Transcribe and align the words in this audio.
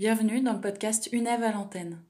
Bienvenue 0.00 0.40
dans 0.40 0.54
le 0.54 0.62
podcast 0.62 1.10
UNEV 1.12 1.42
à 1.42 1.52
l'antenne, 1.52 2.02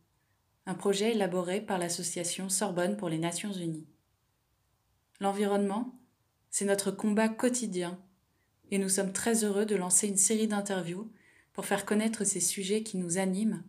un 0.65 0.75
projet 0.75 1.11
élaboré 1.11 1.61
par 1.61 1.77
l'association 1.77 2.49
Sorbonne 2.49 2.97
pour 2.97 3.09
les 3.09 3.19
Nations 3.19 3.53
Unies. 3.53 3.89
L'environnement, 5.19 5.99
c'est 6.51 6.67
notre 6.67 6.93
combat 6.93 7.29
quotidien 7.29 7.99
et 8.71 8.79
nous 8.79 8.89
sommes 8.89 9.13
très 9.13 9.43
heureux 9.43 9.67
de 9.67 9.75
lancer 9.75 10.07
une 10.07 10.17
série 10.17 10.47
d'interviews 10.47 11.11
pour 11.53 11.67
faire 11.67 11.85
connaître 11.85 12.23
ces 12.23 12.39
sujets 12.39 12.85
qui 12.85 12.97
nous 12.97 13.19
animent 13.19 13.65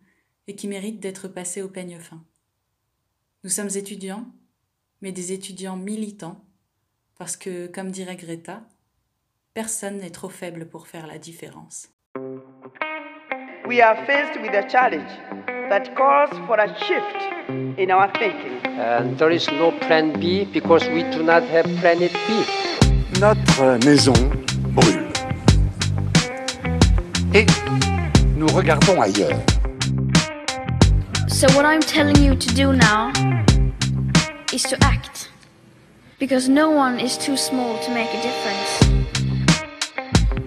et 0.46 0.56
qui 0.56 0.68
méritent 0.68 1.00
d'être 1.00 1.28
passés 1.28 1.64
au 1.64 1.68
peigne 1.68 1.98
fin. 1.98 2.24
Nous 3.44 3.50
sommes 3.50 3.76
étudiants, 3.76 4.32
mais 5.02 5.12
des 5.12 5.32
étudiants 5.32 5.78
militants, 5.78 6.46
parce 7.18 7.38
que, 7.38 7.66
comme 7.66 7.90
dirait 7.90 8.18
Greta, 8.18 8.70
personne 9.56 9.98
n'est 9.98 10.12
trop 10.12 10.30
faible 10.30 10.70
pour 10.70 10.86
faire 10.86 11.08
la 11.08 11.18
différence. 11.18 11.90
We 13.68 13.80
are 13.80 13.96
faced 14.08 14.42
with 14.42 14.54
a 14.54 14.68
challenge 14.68 15.10
that 15.70 15.96
calls 15.96 16.32
for 16.48 16.58
a 16.60 16.68
shift 16.80 17.80
in 17.80 17.92
our 17.92 18.12
thinking. 18.18 18.60
And 18.66 19.20
there 19.20 19.30
is 19.30 19.48
no 19.50 19.72
plan 19.72 20.20
B 20.20 20.46
because 20.46 20.88
we 20.88 21.04
do 21.04 21.22
not 21.22 21.44
have 21.44 21.66
planet 21.80 22.12
B. 22.28 22.44
Notre 23.20 23.78
maison 23.86 24.14
brûle. 24.74 25.12
Et 27.36 27.46
nous 28.36 28.48
regardons 28.48 29.00
ailleurs. 29.00 29.40
So, 31.28 31.48
what 31.56 31.66
I'm 31.66 31.82
telling 31.82 32.18
you 32.18 32.36
to 32.36 32.56
do 32.56 32.74
now 32.74 33.14
is 34.52 34.64
to 34.64 34.78
act. 34.84 35.30
Because 36.18 36.50
no 36.50 36.72
one 36.72 37.00
is 37.00 37.16
too 37.16 37.38
small 37.38 37.78
to 37.80 37.92
make 37.92 38.10
a 38.10 38.22
difference. 38.22 39.21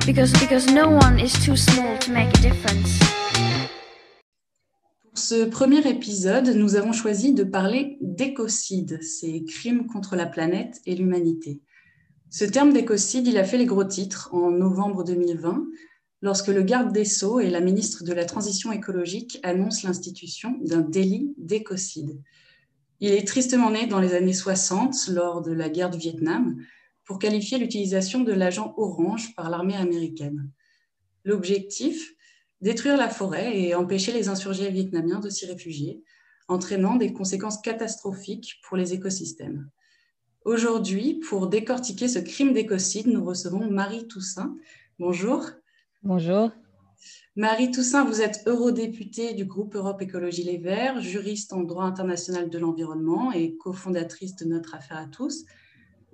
Because, 0.07 0.67
no 0.71 0.91
one 0.91 1.19
is 1.19 1.33
too 1.33 1.57
small 1.57 1.99
to 2.01 2.13
make 2.13 2.29
a 2.37 2.41
difference. 2.43 3.01
Pour 5.03 5.19
ce 5.19 5.47
premier 5.47 5.87
épisode, 5.89 6.49
nous 6.49 6.77
avons 6.77 6.93
choisi 6.93 7.33
de 7.33 7.43
parler 7.43 7.97
d'écocide, 8.03 9.03
ces 9.03 9.45
crimes 9.45 9.87
contre 9.87 10.15
la 10.15 10.27
planète 10.27 10.83
et 10.85 10.95
l'humanité. 10.95 11.63
Ce 12.29 12.45
terme 12.45 12.75
d'écocide, 12.75 13.27
il 13.27 13.39
a 13.39 13.45
fait 13.45 13.57
les 13.57 13.65
gros 13.65 13.85
titres 13.85 14.29
en 14.35 14.51
novembre 14.51 15.05
2020, 15.05 15.65
lorsque 16.21 16.49
le 16.49 16.63
garde 16.63 16.93
des 16.93 17.07
Sceaux 17.07 17.41
et 17.41 17.49
la 17.49 17.61
ministre 17.61 18.05
de 18.05 18.13
la 18.13 18.27
Transition 18.27 18.73
écologique 18.73 19.39
annoncent 19.43 19.89
l'institution 19.89 20.59
d'un 20.61 20.83
délit 20.83 21.33
d'écocide. 21.39 22.21
Il 23.01 23.11
est 23.11 23.27
tristement 23.27 23.71
né 23.71 23.87
dans 23.87 24.01
les 24.01 24.13
années 24.13 24.35
60, 24.35 25.09
lors 25.09 25.41
de 25.41 25.53
la 25.53 25.71
guerre 25.71 25.89
du 25.89 25.99
Vietnam, 25.99 26.57
pour 27.05 27.19
qualifier 27.19 27.59
l'utilisation 27.59 28.21
de 28.21 28.33
l'agent 28.33 28.75
orange 28.77 29.35
par 29.35 29.51
l'armée 29.51 29.77
américaine. 29.77 30.51
L'objectif 31.25 32.15
Détruire 32.65 32.97
la 32.97 33.11
forêt 33.11 33.61
et 33.61 33.75
empêcher 33.75 34.11
les 34.11 34.31
insurgés 34.31 34.71
vietnamiens 34.71 35.21
de 35.21 35.29
s'y 35.29 35.45
réfugier, 35.45 36.03
entraînant 36.49 36.97
des 36.97 37.13
conséquences 37.13 37.61
catastrophiques 37.61 38.59
pour 38.67 38.79
les 38.79 38.95
écosystèmes. 38.95 39.69
Aujourd'hui, 40.47 41.21
pour 41.29 41.49
décortiquer 41.49 42.09
ce 42.09 42.19
crime 42.19 42.55
d'écocide, 42.55 43.07
nous 43.07 43.23
recevons 43.23 43.71
Marie 43.71 44.07
Toussaint. 44.07 44.57
Bonjour. 44.99 45.45
Bonjour. 46.03 46.53
Marie 47.37 47.71
Toussaint, 47.71 48.05
vous 48.05 48.23
êtes 48.23 48.47
eurodéputée 48.47 49.35
du 49.35 49.45
groupe 49.45 49.75
Europe 49.75 50.01
Écologie 50.01 50.45
Les 50.45 50.57
Verts, 50.57 51.01
juriste 51.01 51.53
en 51.53 51.65
droit 51.65 51.85
international 51.85 52.49
de 52.49 52.59
l'environnement 52.59 53.31
et 53.31 53.57
cofondatrice 53.57 54.37
de 54.37 54.47
Notre 54.47 54.75
Affaire 54.75 54.99
à 54.99 55.07
tous. 55.07 55.45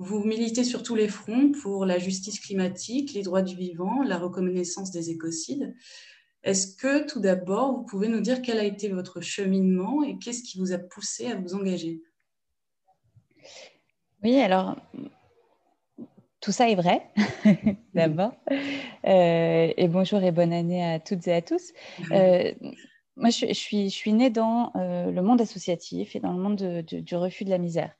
Vous 0.02 0.24
militez 0.24 0.64
sur 0.64 0.82
tous 0.82 0.94
les 0.94 1.08
fronts 1.08 1.52
pour 1.52 1.84
la 1.84 1.98
justice 1.98 2.40
climatique, 2.40 3.12
les 3.12 3.20
droits 3.20 3.42
du 3.42 3.54
vivant, 3.54 4.02
la 4.02 4.16
reconnaissance 4.16 4.90
des 4.90 5.10
écocides. 5.10 5.76
Est-ce 6.42 6.74
que 6.74 7.06
tout 7.06 7.20
d'abord, 7.20 7.74
vous 7.74 7.84
pouvez 7.84 8.08
nous 8.08 8.22
dire 8.22 8.40
quel 8.40 8.58
a 8.58 8.64
été 8.64 8.88
votre 8.88 9.20
cheminement 9.20 10.02
et 10.02 10.16
qu'est-ce 10.16 10.42
qui 10.42 10.58
vous 10.58 10.72
a 10.72 10.78
poussé 10.78 11.26
à 11.26 11.36
vous 11.36 11.54
engager? 11.54 12.00
Oui, 14.22 14.40
alors 14.40 14.76
tout 16.40 16.52
ça 16.52 16.70
est 16.70 16.76
vrai, 16.76 17.02
d'abord. 17.94 18.32
Euh, 19.04 19.74
et 19.76 19.86
bonjour 19.86 20.22
et 20.22 20.32
bonne 20.32 20.54
année 20.54 20.82
à 20.82 20.98
toutes 20.98 21.28
et 21.28 21.34
à 21.34 21.42
tous. 21.42 21.74
Euh, 22.10 22.54
moi, 23.20 23.28
je, 23.28 23.52
suis, 23.52 23.90
je 23.90 24.10
née 24.10 24.30
dans 24.30 24.72
euh, 24.76 25.10
le 25.10 25.22
monde 25.22 25.42
associatif 25.42 26.16
et 26.16 26.20
dans 26.20 26.32
le 26.32 26.38
monde 26.38 26.56
de, 26.56 26.80
de, 26.80 27.00
du 27.00 27.16
refus 27.16 27.44
de 27.44 27.50
la 27.50 27.58
misère. 27.58 27.94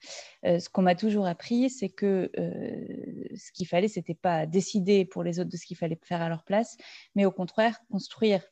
Euh, 0.47 0.59
ce 0.59 0.71
qu'on 0.71 0.81
m'a 0.81 0.95
toujours 0.95 1.27
appris, 1.27 1.69
c'est 1.69 1.91
que 1.91 2.31
euh, 2.39 3.27
ce 3.37 3.53
qu'il 3.53 3.67
fallait, 3.67 3.89
c'était 3.89 4.15
pas 4.15 4.47
décider 4.47 5.05
pour 5.05 5.23
les 5.23 5.39
autres 5.39 5.51
de 5.51 5.57
ce 5.59 5.67
qu'il 5.67 5.77
fallait 5.77 5.99
faire 6.03 6.23
à 6.23 6.31
leur 6.31 6.43
place, 6.43 6.79
mais 7.15 7.27
au 7.27 7.31
contraire, 7.31 7.79
construire 7.91 8.43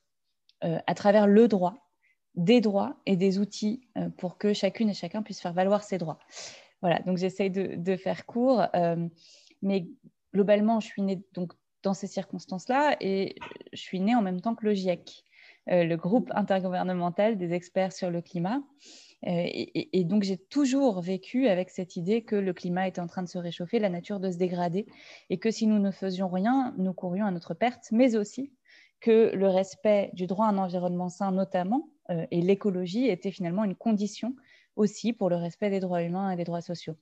à 0.61 0.95
travers 0.95 1.29
le 1.29 1.47
droit 1.47 1.93
des 2.35 2.61
droits 2.61 2.97
et 3.07 3.17
des 3.17 3.39
outils 3.39 3.81
pour 4.17 4.39
que 4.39 4.53
chacune 4.53 4.91
et 4.91 4.95
chacun 4.95 5.23
puisse 5.23 5.41
faire 5.41 5.53
valoir 5.53 5.85
ses 5.85 5.99
droits. 5.99 6.19
Voilà, 6.83 6.99
donc 7.01 7.17
j'essaye 7.17 7.49
de, 7.49 7.77
de, 7.77 7.97
faire 7.97 8.27
court, 8.27 8.67
mais 9.63 9.87
globalement, 10.35 10.81
je 10.81 10.89
suis 10.89 11.03
née 11.03 11.23
donc 11.33 11.53
dans 11.85 11.95
ces 11.95 12.09
circonstances-là 12.09 12.97
et 13.01 13.37
je 13.73 13.81
suis 13.81 14.01
née 14.01 14.17
en 14.17 14.23
même 14.23 14.41
temps 14.41 14.57
que 14.57 14.67
le 14.67 14.75
GIEC. 14.75 15.25
Euh, 15.71 15.85
le 15.85 15.97
groupe 15.97 16.31
intergouvernemental 16.35 17.37
des 17.37 17.53
experts 17.53 17.93
sur 17.93 18.11
le 18.11 18.23
climat. 18.23 18.63
Euh, 19.27 19.45
et, 19.53 20.05
donc, 20.05 20.23
j'ai 20.23 20.37
toujours 20.37 21.01
vécu 21.01 21.49
avec 21.49 21.71
cette 21.71 21.97
idée 21.97 22.23
que 22.23 22.37
le 22.37 22.53
climat 22.53 22.87
était 22.87 23.01
en 23.01 23.07
train 23.07 23.23
de 23.23 23.29
se 23.29 23.39
réchauffer, 23.39 23.79
la 23.79 23.91
nature 23.91 24.21
de 24.21 24.31
se 24.31 24.39
dégrader, 24.39 24.87
et 25.29 25.39
que 25.39 25.51
si 25.51 25.67
nous 25.67 25.79
ne 25.79 25.91
faisions 25.91 26.29
rien, 26.29 26.75
nous 26.79 26.95
courions 26.95 27.27
à 27.27 27.31
notre 27.31 27.53
perte, 27.53 27.89
mais 27.91 28.17
aussi 28.17 28.53
que 29.01 29.33
le 29.35 29.49
respect 29.49 30.11
du 30.15 30.27
droit 30.27 30.47
à 30.47 30.51
un 30.51 30.59
environnement 30.59 31.09
sain, 31.09 31.33
notamment, 31.33 31.89
euh, 32.11 32.27
et 32.31 32.41
l'écologie, 32.41 33.09
était 33.09 33.33
finalement 33.33 33.65
une 33.65 33.75
condition 33.75 34.35
aussi 34.77 35.13
pour 35.13 35.29
le 35.29 35.37
respect 35.37 35.71
des 35.71 35.81
droits 35.81 36.03
humains 36.03 36.31
et 36.31 36.37
des 36.37 36.45
droits 36.45 36.61
sociaux. 36.61 36.95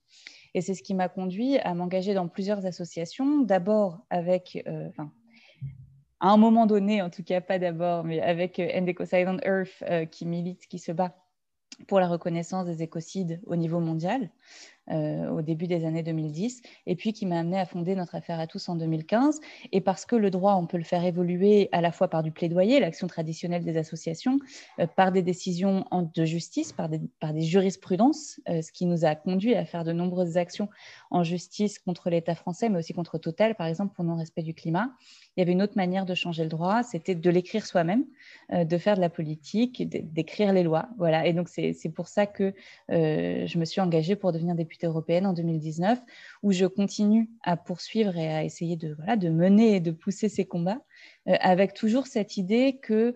Et 0.55 0.63
c'est 0.63 0.75
ce 0.75 0.83
qui 0.83 0.95
m'a 0.95 1.11
conduit 1.11 1.59
à 1.59 1.75
m'engager 1.75 2.15
dans 2.15 2.27
plusieurs 2.27 2.65
associations, 2.65 3.43
d'abord 3.43 4.01
avec, 4.09 4.65
à 6.21 6.31
un 6.31 6.37
moment 6.37 6.67
donné, 6.67 7.03
en 7.03 7.11
tout 7.11 7.23
cas 7.23 7.41
pas 7.41 7.59
d'abord, 7.59 8.05
mais 8.05 8.21
avec 8.21 8.59
euh, 8.59 8.69
End 8.75 8.87
on 9.27 9.39
Earth 9.45 9.83
euh, 9.83 10.07
qui 10.07 10.27
milite, 10.27 10.67
qui 10.67 10.79
se 10.79 10.93
bat 10.93 11.15
pour 11.89 12.01
la 12.01 12.09
reconnaissance 12.09 12.65
des 12.65 12.83
écocides 12.83 13.41
au 13.45 13.55
niveau 13.55 13.81
mondial 13.81 14.31
euh, 14.91 15.29
au 15.29 15.43
début 15.43 15.67
des 15.67 15.85
années 15.85 16.03
2010, 16.03 16.63
et 16.87 16.97
puis 16.97 17.13
qui 17.13 17.27
m'a 17.27 17.41
amené 17.41 17.59
à 17.59 17.67
fonder 17.67 17.95
notre 17.95 18.15
affaire 18.15 18.41
à 18.41 18.47
tous 18.47 18.67
en 18.71 18.77
2015. 18.77 19.41
Et 19.73 19.83
parce 19.83 20.07
que 20.07 20.17
le 20.17 20.31
droit, 20.31 20.55
on 20.55 20.67
peut 20.67 20.79
le 20.79 20.85
faire 20.85 21.05
évoluer 21.05 21.69
à 21.73 21.83
la 21.83 21.93
fois 21.93 22.09
par 22.09 22.23
du 22.23 22.31
plaidoyer, 22.31 22.81
l'action 22.81 23.09
traditionnelle 23.09 23.65
des 23.65 23.77
associations, 23.77 24.39
par 24.95 25.13
des 25.13 25.23
décisions 25.23 25.85
de 25.93 26.25
justice, 26.25 26.73
par 26.73 26.89
des, 26.89 27.01
jurisprudences, 27.43 28.41
ce 28.47 28.73
qui 28.73 28.87
nous 28.87 29.05
a 29.05 29.17
conduit 29.17 29.57
à 29.57 29.67
faire 29.67 29.83
de 29.83 29.93
nombreuses 29.93 30.37
actions 30.37 30.71
en 31.11 31.25
justice 31.25 31.79
contre 31.81 32.09
l'État 32.09 32.37
français, 32.37 32.69
mais 32.69 32.79
aussi 32.79 32.95
contre 32.95 33.19
Total, 33.19 33.57
par 33.57 33.67
exemple, 33.67 33.93
pour 33.93 34.05
non-respect 34.05 34.45
du 34.45 34.55
climat. 34.55 34.93
Il 35.37 35.41
y 35.41 35.43
avait 35.43 35.53
une 35.53 35.63
autre 35.63 35.77
manière 35.77 36.07
de 36.07 36.15
changer 36.15 36.45
le 36.45 36.49
droit, 36.49 36.83
c'était 36.83 37.15
de 37.15 37.31
l'écrire 37.31 37.67
soi-même, 37.67 38.07
euh, 38.53 38.65
de 38.65 38.79
faire 38.79 38.97
de 38.97 39.03
la 39.03 39.11
politique, 39.11 39.87
d'écrire 39.87 40.53
les 40.55 40.63
lois. 40.63 40.89
Voilà. 40.97 41.27
Et 41.27 41.35
donc, 41.35 41.49
c'est 41.51 41.93
pour 41.95 42.09
ça 42.09 42.27
que 42.27 42.55
euh, 42.91 43.47
je 43.47 43.59
me 43.59 43.67
suis 43.67 43.83
engagée 43.83 44.17
pour 44.17 44.33
devenir 44.33 44.55
députée 44.55 44.87
européenne 44.87 45.27
en 45.27 45.35
2019, 45.35 46.01
où 46.43 46.53
je 46.53 46.65
continue 46.65 47.29
à 47.43 47.59
poursuivre 47.59 48.17
et 48.17 48.29
à 48.29 48.45
essayer 48.45 48.77
de, 48.77 48.95
voilà, 48.95 49.17
de 49.17 49.29
mener 49.29 49.77
et 49.77 49.81
de 49.81 49.91
pousser 49.91 50.31
ces 50.31 50.47
combats, 50.47 50.81
euh, 51.29 51.37
avec 51.41 51.75
toujours 51.75 52.07
cette 52.07 52.39
idée 52.39 52.79
que 52.83 53.15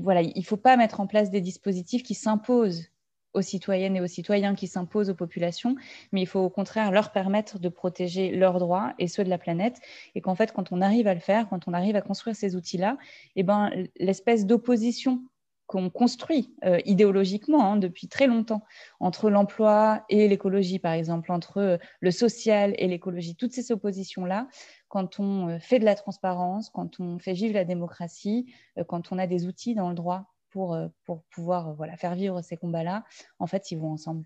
voilà, 0.00 0.22
il 0.22 0.32
ne 0.34 0.42
faut 0.42 0.56
pas 0.56 0.76
mettre 0.76 1.00
en 1.00 1.06
place 1.06 1.30
des 1.30 1.40
dispositifs 1.40 2.02
qui 2.02 2.14
s'imposent 2.14 2.90
aux 3.34 3.42
citoyennes 3.42 3.96
et 3.96 4.00
aux 4.00 4.06
citoyens 4.06 4.54
qui 4.54 4.66
s'imposent 4.66 5.10
aux 5.10 5.14
populations, 5.14 5.76
mais 6.12 6.22
il 6.22 6.26
faut 6.26 6.40
au 6.40 6.50
contraire 6.50 6.90
leur 6.90 7.12
permettre 7.12 7.58
de 7.58 7.68
protéger 7.68 8.30
leurs 8.30 8.58
droits 8.58 8.94
et 8.98 9.08
ceux 9.08 9.24
de 9.24 9.30
la 9.30 9.38
planète. 9.38 9.80
Et 10.14 10.20
qu'en 10.20 10.34
fait, 10.34 10.52
quand 10.52 10.72
on 10.72 10.80
arrive 10.80 11.06
à 11.06 11.14
le 11.14 11.20
faire, 11.20 11.48
quand 11.48 11.68
on 11.68 11.72
arrive 11.72 11.96
à 11.96 12.00
construire 12.02 12.36
ces 12.36 12.56
outils-là, 12.56 12.96
eh 13.36 13.42
ben, 13.42 13.70
l'espèce 13.98 14.46
d'opposition 14.46 15.22
qu'on 15.68 15.90
construit 15.90 16.54
euh, 16.64 16.80
idéologiquement 16.86 17.72
hein, 17.72 17.76
depuis 17.76 18.08
très 18.08 18.26
longtemps 18.26 18.64
entre 19.00 19.28
l'emploi 19.28 20.02
et 20.08 20.26
l'écologie, 20.26 20.78
par 20.78 20.94
exemple, 20.94 21.30
entre 21.30 21.58
euh, 21.58 21.76
le 22.00 22.10
social 22.10 22.74
et 22.78 22.88
l'écologie, 22.88 23.36
toutes 23.36 23.52
ces 23.52 23.70
oppositions-là, 23.70 24.48
quand 24.88 25.20
on 25.20 25.48
euh, 25.50 25.58
fait 25.58 25.78
de 25.78 25.84
la 25.84 25.94
transparence, 25.94 26.70
quand 26.70 26.98
on 27.00 27.18
fait 27.18 27.34
vivre 27.34 27.52
la 27.52 27.66
démocratie, 27.66 28.50
quand 28.88 29.12
on 29.12 29.18
a 29.18 29.26
des 29.26 29.46
outils 29.46 29.74
dans 29.74 29.90
le 29.90 29.94
droit 29.94 30.24
pour, 30.50 30.74
euh, 30.74 30.88
pour 31.04 31.22
pouvoir 31.24 31.74
voilà, 31.74 31.96
faire 31.96 32.14
vivre 32.14 32.42
ces 32.42 32.56
combats-là, 32.56 33.04
en 33.38 33.46
fait, 33.46 33.70
ils 33.70 33.78
vont 33.78 33.92
ensemble. 33.92 34.24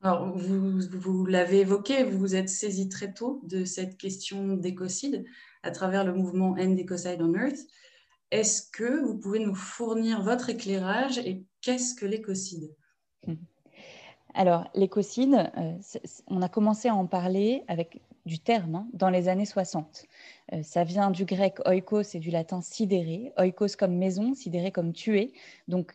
Alors, 0.00 0.36
vous, 0.36 0.80
vous 0.92 1.26
l'avez 1.26 1.60
évoqué, 1.60 2.04
vous 2.04 2.18
vous 2.18 2.36
êtes 2.36 2.48
saisi 2.48 2.88
très 2.88 3.12
tôt 3.12 3.40
de 3.44 3.64
cette 3.64 3.96
question 3.96 4.56
d'écocide 4.56 5.24
à 5.64 5.72
travers 5.72 6.04
le 6.04 6.14
mouvement 6.14 6.54
End 6.58 6.76
Ecocide 6.76 7.20
on 7.20 7.34
Earth. 7.34 7.58
Est-ce 8.30 8.70
que 8.70 9.02
vous 9.04 9.18
pouvez 9.18 9.40
nous 9.40 9.56
fournir 9.56 10.22
votre 10.22 10.50
éclairage 10.50 11.18
et 11.18 11.44
qu'est-ce 11.62 11.94
que 11.94 12.06
l'écocide? 12.06 12.72
Alors, 14.34 14.68
l'écocide, 14.74 15.50
euh, 15.56 15.72
on 16.26 16.42
a 16.42 16.48
commencé 16.48 16.88
à 16.88 16.94
en 16.94 17.06
parler 17.06 17.64
avec 17.68 18.00
du 18.26 18.38
terme 18.38 18.74
hein, 18.76 18.88
dans 18.92 19.10
les 19.10 19.28
années 19.28 19.46
60. 19.46 20.04
Euh, 20.52 20.62
ça 20.62 20.84
vient 20.84 21.10
du 21.10 21.24
grec 21.24 21.58
oikos 21.66 22.14
et 22.14 22.18
du 22.18 22.30
latin 22.30 22.60
sidéré. 22.60 23.32
Oikos 23.38 23.76
comme 23.78 23.96
maison, 23.96 24.34
sidéré 24.34 24.70
comme 24.70 24.92
tuer. 24.92 25.32
Donc, 25.66 25.92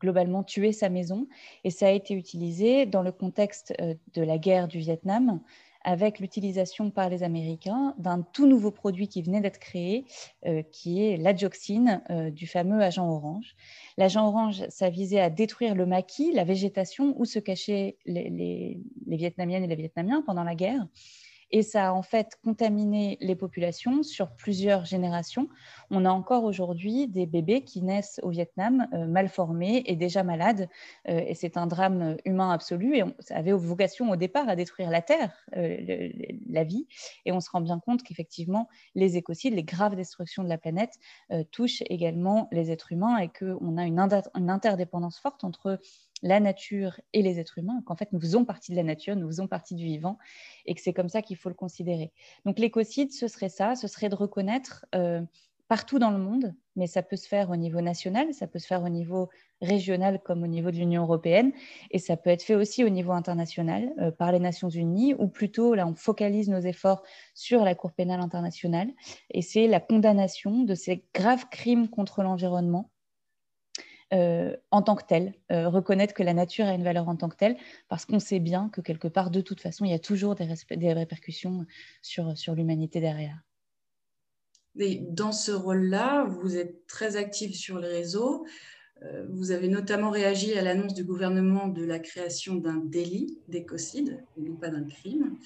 globalement, 0.00 0.42
tuer 0.42 0.72
sa 0.72 0.88
maison. 0.88 1.28
Et 1.64 1.70
ça 1.70 1.86
a 1.86 1.90
été 1.90 2.14
utilisé 2.14 2.86
dans 2.86 3.02
le 3.02 3.12
contexte 3.12 3.74
euh, 3.80 3.94
de 4.14 4.22
la 4.22 4.38
guerre 4.38 4.68
du 4.68 4.78
Vietnam 4.78 5.40
avec 5.84 6.20
l'utilisation 6.20 6.90
par 6.90 7.08
les 7.08 7.22
Américains 7.22 7.94
d'un 7.98 8.22
tout 8.22 8.46
nouveau 8.46 8.70
produit 8.70 9.08
qui 9.08 9.22
venait 9.22 9.40
d'être 9.40 9.58
créé, 9.58 10.04
euh, 10.46 10.62
qui 10.62 11.04
est 11.04 11.16
l'adjoxine 11.16 12.02
euh, 12.10 12.30
du 12.30 12.46
fameux 12.46 12.80
agent 12.80 13.08
orange. 13.08 13.56
L'agent 13.98 14.26
orange, 14.26 14.64
ça 14.68 14.90
visait 14.90 15.20
à 15.20 15.30
détruire 15.30 15.74
le 15.74 15.86
maquis, 15.86 16.32
la 16.32 16.44
végétation, 16.44 17.14
où 17.18 17.24
se 17.24 17.38
cachaient 17.38 17.96
les 18.06 18.80
Vietnamiennes 19.06 19.64
et 19.64 19.68
les 19.68 19.76
Vietnamiens 19.76 20.22
pendant 20.22 20.44
la 20.44 20.54
guerre 20.54 20.86
et 21.52 21.62
ça 21.62 21.88
a 21.88 21.92
en 21.92 22.02
fait 22.02 22.38
contaminé 22.42 23.18
les 23.20 23.36
populations 23.36 24.02
sur 24.02 24.30
plusieurs 24.30 24.84
générations. 24.86 25.48
On 25.90 26.04
a 26.06 26.10
encore 26.10 26.44
aujourd'hui 26.44 27.06
des 27.08 27.26
bébés 27.26 27.62
qui 27.62 27.82
naissent 27.82 28.18
au 28.22 28.30
Vietnam 28.30 28.88
euh, 28.94 29.06
mal 29.06 29.28
formés 29.28 29.82
et 29.86 29.94
déjà 29.94 30.22
malades, 30.22 30.68
euh, 31.08 31.20
et 31.26 31.34
c'est 31.34 31.58
un 31.58 31.66
drame 31.66 32.16
humain 32.24 32.50
absolu. 32.50 32.96
Et 32.96 33.02
on, 33.02 33.14
ça 33.20 33.36
avait 33.36 33.52
vocation 33.52 34.10
au 34.10 34.16
départ 34.16 34.48
à 34.48 34.56
détruire 34.56 34.90
la 34.90 35.02
terre, 35.02 35.32
euh, 35.56 36.08
la 36.48 36.64
vie, 36.64 36.86
et 37.26 37.32
on 37.32 37.40
se 37.40 37.50
rend 37.50 37.60
bien 37.60 37.78
compte 37.78 38.02
qu'effectivement 38.02 38.68
les 38.94 39.16
écocides, 39.16 39.54
les 39.54 39.64
graves 39.64 39.94
destructions 39.94 40.42
de 40.42 40.48
la 40.48 40.58
planète 40.58 40.94
touchent 41.50 41.82
également 41.86 42.48
les 42.50 42.70
êtres 42.70 42.92
humains 42.92 43.18
et 43.18 43.28
qu'on 43.28 43.76
a 43.76 43.84
une, 43.84 44.00
une 44.34 44.50
interdépendance 44.50 45.18
forte 45.18 45.44
entre 45.44 45.78
la 46.22 46.40
nature 46.40 47.00
et 47.12 47.22
les 47.22 47.38
êtres 47.38 47.58
humains, 47.58 47.82
qu'en 47.84 47.96
fait 47.96 48.12
nous 48.12 48.20
faisons 48.20 48.44
partie 48.44 48.72
de 48.72 48.76
la 48.76 48.82
nature, 48.82 49.16
nous 49.16 49.26
faisons 49.26 49.48
partie 49.48 49.74
du 49.74 49.84
vivant, 49.84 50.18
et 50.66 50.74
que 50.74 50.80
c'est 50.80 50.92
comme 50.92 51.08
ça 51.08 51.22
qu'il 51.22 51.36
faut 51.36 51.48
le 51.48 51.54
considérer. 51.54 52.12
Donc 52.44 52.58
l'écocide, 52.58 53.12
ce 53.12 53.28
serait 53.28 53.48
ça, 53.48 53.74
ce 53.74 53.88
serait 53.88 54.08
de 54.08 54.14
reconnaître 54.14 54.86
euh, 54.94 55.22
partout 55.72 55.98
dans 55.98 56.10
le 56.10 56.18
monde, 56.18 56.54
mais 56.76 56.86
ça 56.86 57.02
peut 57.02 57.16
se 57.16 57.26
faire 57.26 57.48
au 57.48 57.56
niveau 57.56 57.80
national, 57.80 58.34
ça 58.34 58.46
peut 58.46 58.58
se 58.58 58.66
faire 58.66 58.82
au 58.82 58.88
niveau 58.88 59.30
régional 59.62 60.20
comme 60.22 60.42
au 60.42 60.46
niveau 60.46 60.70
de 60.70 60.76
l'Union 60.76 61.02
européenne, 61.02 61.52
et 61.90 61.98
ça 61.98 62.16
peut 62.16 62.30
être 62.30 62.42
fait 62.42 62.54
aussi 62.54 62.84
au 62.84 62.88
niveau 62.88 63.12
international 63.12 63.92
euh, 63.98 64.10
par 64.10 64.32
les 64.32 64.38
Nations 64.38 64.68
Unies, 64.68 65.14
ou 65.14 65.28
plutôt 65.28 65.74
là 65.74 65.86
on 65.86 65.94
focalise 65.94 66.48
nos 66.50 66.60
efforts 66.60 67.02
sur 67.34 67.64
la 67.64 67.74
Cour 67.74 67.92
pénale 67.92 68.20
internationale, 68.20 68.90
et 69.30 69.42
c'est 69.42 69.66
la 69.66 69.80
condamnation 69.80 70.62
de 70.62 70.74
ces 70.74 71.04
graves 71.14 71.48
crimes 71.50 71.88
contre 71.88 72.22
l'environnement 72.22 72.91
euh, 74.12 74.56
en 74.70 74.82
tant 74.82 74.94
que 74.94 75.04
tel, 75.04 75.34
euh, 75.50 75.68
reconnaître 75.68 76.14
que 76.14 76.22
la 76.22 76.34
nature 76.34 76.66
a 76.66 76.74
une 76.74 76.84
valeur 76.84 77.08
en 77.08 77.16
tant 77.16 77.28
que 77.28 77.36
telle, 77.36 77.56
parce 77.88 78.04
qu'on 78.04 78.18
sait 78.18 78.40
bien 78.40 78.68
que 78.68 78.80
quelque 78.80 79.08
part, 79.08 79.30
de 79.30 79.40
toute 79.40 79.60
façon, 79.60 79.84
il 79.84 79.90
y 79.90 79.94
a 79.94 79.98
toujours 79.98 80.34
des, 80.34 80.92
répercussions 80.92 81.66
sur, 82.02 82.36
sur 82.36 82.54
l'humanité 82.54 83.00
derrière. 83.00 83.38
Dans 84.74 85.32
ce 85.32 85.52
rôle-là, 85.52 86.24
vous 86.24 86.56
êtes 86.56 86.86
très 86.86 87.16
actif 87.16 87.54
sur 87.54 87.78
les 87.78 87.88
réseaux. 87.88 88.46
Euh, 89.04 89.24
vous 89.30 89.50
avez 89.50 89.68
notamment 89.68 90.10
réagi 90.10 90.54
à 90.54 90.62
l'annonce 90.62 90.94
du 90.94 91.04
gouvernement 91.04 91.68
de 91.68 91.84
la 91.84 91.98
création 91.98 92.54
d'un 92.54 92.76
délit 92.76 93.38
d'écocide, 93.48 94.22
et 94.36 94.42
non 94.42 94.56
pas 94.56 94.68
d'un 94.68 94.84
crime. 94.84 95.36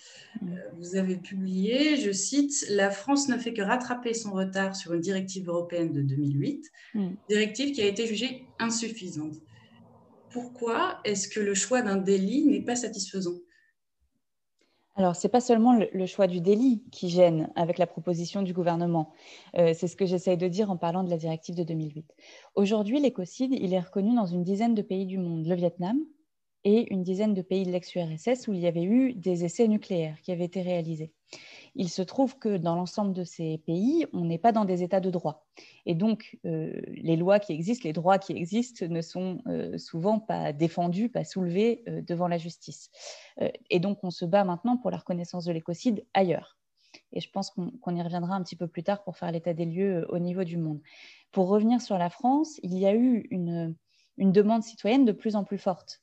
Mm. 0.40 0.48
Euh, 0.48 0.56
vous 0.76 0.96
avez 0.96 1.16
publié, 1.16 1.96
je 1.96 2.12
cite, 2.12 2.66
La 2.70 2.90
France 2.90 3.28
ne 3.28 3.38
fait 3.38 3.54
que 3.54 3.62
rattraper 3.62 4.14
son 4.14 4.32
retard 4.32 4.76
sur 4.76 4.92
une 4.92 5.00
directive 5.00 5.48
européenne 5.48 5.92
de 5.92 6.02
2008, 6.02 6.70
mm. 6.94 7.08
directive 7.28 7.74
qui 7.74 7.82
a 7.82 7.86
été 7.86 8.06
jugée 8.06 8.44
insuffisante. 8.58 9.36
Pourquoi 10.30 11.00
est-ce 11.04 11.28
que 11.28 11.40
le 11.40 11.54
choix 11.54 11.80
d'un 11.80 11.96
délit 11.96 12.44
n'est 12.44 12.64
pas 12.64 12.76
satisfaisant? 12.76 13.38
Alors, 14.98 15.14
ce 15.14 15.26
n'est 15.26 15.30
pas 15.30 15.42
seulement 15.42 15.78
le, 15.92 16.06
choix 16.06 16.26
du 16.26 16.40
délit 16.40 16.82
qui 16.90 17.10
gêne 17.10 17.50
avec 17.54 17.76
la 17.76 17.86
proposition 17.86 18.40
du 18.40 18.54
gouvernement. 18.54 19.12
Euh, 19.58 19.74
c'est 19.74 19.88
ce 19.88 19.96
que 19.96 20.06
j'essaye 20.06 20.38
de 20.38 20.48
dire 20.48 20.70
en 20.70 20.78
parlant 20.78 21.04
de 21.04 21.10
la 21.10 21.18
directive 21.18 21.54
de 21.54 21.64
2008. 21.64 22.14
Aujourd'hui, 22.54 22.98
l'écocide, 22.98 23.52
il 23.52 23.74
est 23.74 23.80
reconnu 23.80 24.14
dans 24.14 24.24
une 24.24 24.42
dizaine 24.42 24.74
de 24.74 24.80
pays 24.80 25.04
du 25.04 25.18
monde. 25.18 25.46
Le 25.46 25.54
Vietnam, 25.54 25.98
et 26.66 26.92
une 26.92 27.04
dizaine 27.04 27.32
de 27.32 27.42
pays 27.42 27.64
de 27.64 27.70
l'ex-URSS 27.70 28.48
où 28.48 28.52
il 28.52 28.58
y 28.58 28.66
avait 28.66 28.82
eu 28.82 29.14
des 29.14 29.44
essais 29.44 29.68
nucléaires 29.68 30.20
qui 30.22 30.32
avaient 30.32 30.46
été 30.46 30.62
réalisés. 30.62 31.12
Il 31.78 31.90
se 31.90 32.00
trouve 32.00 32.38
que 32.38 32.56
dans 32.56 32.74
l'ensemble 32.74 33.12
de 33.12 33.22
ces 33.22 33.58
pays, 33.66 34.06
on 34.14 34.24
n'est 34.24 34.38
pas 34.38 34.52
dans 34.52 34.64
des 34.64 34.82
états 34.82 35.00
de 35.00 35.10
droit. 35.10 35.46
Et 35.84 35.94
donc, 35.94 36.38
euh, 36.46 36.80
les 36.88 37.16
lois 37.16 37.38
qui 37.38 37.52
existent, 37.52 37.86
les 37.86 37.92
droits 37.92 38.18
qui 38.18 38.32
existent 38.32 38.86
ne 38.86 39.02
sont 39.02 39.42
euh, 39.46 39.76
souvent 39.76 40.18
pas 40.18 40.54
défendus, 40.54 41.10
pas 41.10 41.24
soulevés 41.24 41.84
euh, 41.86 42.00
devant 42.00 42.28
la 42.28 42.38
justice. 42.38 42.90
et 43.68 43.78
donc, 43.78 43.98
on 44.02 44.10
se 44.10 44.24
bat 44.24 44.44
maintenant 44.44 44.78
pour 44.78 44.90
la 44.90 44.96
reconnaissance 44.96 45.44
de 45.44 45.52
l'écocide 45.52 46.02
ailleurs. 46.14 46.56
Et 47.12 47.20
je 47.20 47.30
pense 47.30 47.50
qu'on 47.50 47.94
y 47.94 48.02
reviendra 48.02 48.34
un 48.34 48.42
petit 48.42 48.56
peu 48.56 48.68
plus 48.68 48.82
tard 48.82 49.04
pour 49.04 49.18
faire 49.18 49.30
l'état 49.30 49.52
des 49.52 49.66
lieux 49.66 50.06
au 50.08 50.18
niveau 50.18 50.44
du 50.44 50.56
monde. 50.56 50.80
Pour 51.30 51.48
revenir 51.48 51.82
sur 51.82 51.98
la 51.98 52.08
France, 52.08 52.58
il 52.62 52.78
y 52.78 52.86
a 52.86 52.94
eu 52.94 53.26
une, 53.30 53.74
demande 54.16 54.62
citoyenne 54.62 55.04
de 55.04 55.12
plus 55.12 55.36
en 55.36 55.44
plus 55.44 55.58
forte. 55.58 56.00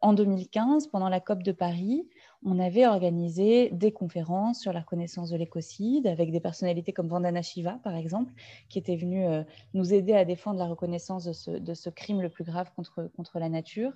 En 0.00 0.14
2015, 0.14 0.88
pendant 0.88 1.08
la 1.08 1.20
COP 1.20 1.44
de 1.44 1.52
Paris, 1.52 2.08
on 2.44 2.58
avait 2.58 2.86
organisé 2.86 3.70
des 3.70 3.92
conférences 3.92 4.60
sur 4.60 4.72
la 4.72 4.80
reconnaissance 4.80 5.30
de 5.30 5.36
l'écocide 5.36 6.06
avec 6.06 6.30
des 6.30 6.40
personnalités 6.40 6.92
comme 6.92 7.08
Vandana 7.08 7.42
Shiva, 7.42 7.80
par 7.82 7.96
exemple, 7.96 8.32
qui 8.68 8.78
était 8.78 8.96
venue 8.96 9.26
euh, 9.26 9.42
nous 9.74 9.92
aider 9.92 10.14
à 10.14 10.24
défendre 10.24 10.58
la 10.58 10.66
reconnaissance 10.66 11.24
de 11.24 11.74
ce, 11.74 11.90
crime 11.90 12.20
le 12.22 12.30
plus 12.30 12.44
grave 12.44 12.70
contre, 12.76 13.10
contre 13.16 13.38
la 13.38 13.48
nature. 13.48 13.92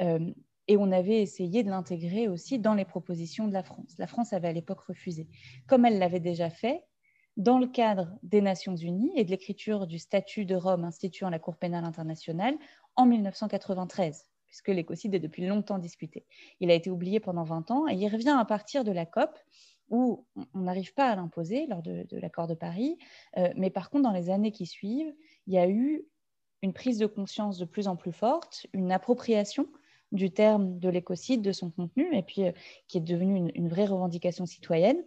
Euh, 0.00 0.32
et 0.68 0.76
on 0.76 0.92
avait 0.92 1.22
essayé 1.22 1.62
de 1.62 1.70
l'intégrer 1.70 2.28
aussi 2.28 2.58
dans 2.58 2.74
les 2.74 2.84
propositions 2.84 3.48
de 3.48 3.54
la 3.54 3.62
France. 3.62 3.94
La 3.98 4.06
France 4.06 4.34
avait 4.34 4.48
à 4.48 4.52
l'époque 4.52 4.80
refusé. 4.80 5.26
Comme 5.66 5.86
elle 5.86 5.98
l'avait 5.98 6.20
déjà 6.20 6.50
fait, 6.50 6.84
dans 7.38 7.58
le 7.58 7.68
cadre 7.68 8.18
des 8.22 8.42
Nations 8.42 8.76
Unies 8.76 9.12
et 9.16 9.24
de 9.24 9.30
l'écriture 9.30 9.86
du 9.86 9.98
statut 9.98 10.44
de 10.44 10.56
Rome 10.56 10.84
instituant 10.84 11.30
la 11.30 11.38
Cour 11.38 11.56
pénale 11.56 11.84
internationale 11.84 12.54
en 12.96 13.06
1993 13.06 14.26
puisque 14.48 14.68
l'écocide 14.68 15.14
est 15.14 15.20
depuis 15.20 15.46
longtemps 15.46 15.78
discuté. 15.78 16.26
Il 16.60 16.70
a 16.70 16.74
été 16.74 16.90
oublié 16.90 17.20
pendant 17.20 17.44
20 17.44 17.70
ans 17.70 17.88
et 17.88 17.94
il 17.94 18.08
revient 18.08 18.36
à 18.38 18.44
partir 18.44 18.82
de 18.84 18.92
la 18.92 19.06
COP 19.06 19.38
où 19.90 20.26
on 20.54 20.60
n'arrive 20.60 20.92
pas 20.94 21.10
à 21.10 21.16
l'imposer 21.16 21.66
lors 21.66 21.82
de, 21.82 22.06
l'accord 22.12 22.46
de 22.46 22.54
Paris, 22.54 22.98
euh, 23.36 23.48
mais 23.56 23.70
par 23.70 23.90
contre, 23.90 24.04
dans 24.04 24.12
les 24.12 24.30
années 24.30 24.52
qui 24.52 24.66
suivent, 24.66 25.14
il 25.46 25.54
y 25.54 25.58
a 25.58 25.68
eu 25.68 26.04
une 26.62 26.72
prise 26.72 26.98
de 26.98 27.06
conscience 27.06 27.58
de 27.58 27.64
plus 27.64 27.88
en 27.88 27.96
plus 27.96 28.12
forte, 28.12 28.66
une 28.72 28.92
appropriation 28.92 29.66
du 30.12 30.30
terme 30.30 30.78
de 30.78 30.88
l'écocide, 30.88 31.42
de 31.42 31.52
son 31.52 31.70
contenu, 31.70 32.14
et 32.14 32.22
puis 32.22 32.44
euh, 32.44 32.52
qui 32.86 32.98
est 32.98 33.02
devenu 33.02 33.50
une, 33.54 33.68
vraie 33.68 33.86
revendication 33.86 34.46
citoyenne. 34.46 35.02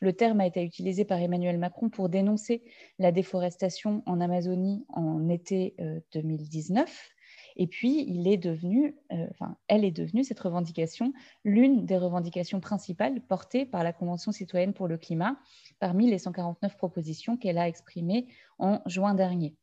Le 0.00 0.12
terme 0.12 0.40
a 0.40 0.46
été 0.46 0.62
utilisé 0.62 1.04
par 1.04 1.18
Emmanuel 1.20 1.58
Macron 1.58 1.88
pour 1.88 2.08
dénoncer 2.08 2.64
la 2.98 3.12
déforestation 3.12 4.02
en 4.06 4.20
Amazonie 4.20 4.84
en 4.88 5.28
été 5.28 5.76
2019. 6.12 7.13
Et 7.56 7.66
puis, 7.66 8.00
euh, 8.00 9.26
elle 9.68 9.84
est 9.84 9.90
devenue, 9.90 10.24
cette 10.24 10.40
revendication, 10.40 11.12
l'une 11.44 11.86
des 11.86 11.96
revendications 11.96 12.60
principales 12.60 13.20
portées 13.20 13.64
par 13.64 13.84
la 13.84 13.92
Convention 13.92 14.32
citoyenne 14.32 14.72
pour 14.72 14.88
le 14.88 14.98
climat, 14.98 15.36
parmi 15.78 16.10
les 16.10 16.18
149 16.18 16.76
propositions 16.76 17.36
qu'elle 17.36 17.58
a 17.58 17.68
exprimées 17.68 18.26
en 18.58 18.80
juin 18.86 19.14
dernier. 19.14 19.54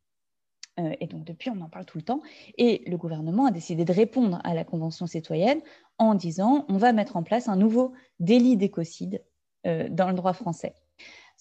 Euh, 0.79 0.95
et 1.01 1.07
donc, 1.07 1.25
depuis, 1.25 1.49
on 1.49 1.59
en 1.61 1.69
parle 1.69 1.85
tout 1.85 1.97
le 1.97 2.03
temps. 2.03 2.21
Et 2.57 2.83
le 2.87 2.97
gouvernement 2.97 3.45
a 3.45 3.51
décidé 3.51 3.83
de 3.83 3.93
répondre 3.93 4.39
à 4.43 4.53
la 4.53 4.63
Convention 4.63 5.05
citoyenne 5.05 5.61
en 5.97 6.15
disant 6.15 6.65
on 6.69 6.77
va 6.77 6.93
mettre 6.93 7.17
en 7.17 7.23
place 7.23 7.49
un 7.49 7.57
nouveau 7.57 7.93
délit 8.19 8.55
d'écocide 8.55 9.23
euh, 9.67 9.89
dans 9.89 10.07
le 10.07 10.15
droit 10.15 10.33
français. 10.33 10.73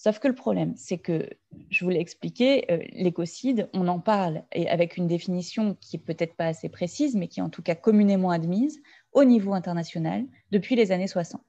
Sauf 0.03 0.17
que 0.17 0.27
le 0.27 0.33
problème, 0.33 0.73
c'est 0.77 0.97
que, 0.97 1.29
je 1.69 1.85
vous 1.85 1.91
l'ai 1.91 1.99
expliqué, 1.99 2.65
euh, 2.71 2.79
l'écocide, 2.91 3.69
on 3.71 3.87
en 3.87 3.99
parle 3.99 4.41
et 4.51 4.67
avec 4.67 4.97
une 4.97 5.05
définition 5.05 5.77
qui 5.79 5.97
est 5.97 5.99
peut-être 5.99 6.35
pas 6.35 6.47
assez 6.47 6.69
précise, 6.69 7.15
mais 7.15 7.27
qui 7.27 7.39
est 7.39 7.43
en 7.43 7.51
tout 7.51 7.61
cas 7.61 7.75
communément 7.75 8.31
admise 8.31 8.81
au 9.13 9.25
niveau 9.25 9.53
international 9.53 10.25
depuis 10.49 10.75
les 10.75 10.91
années 10.91 11.05
60. 11.05 11.43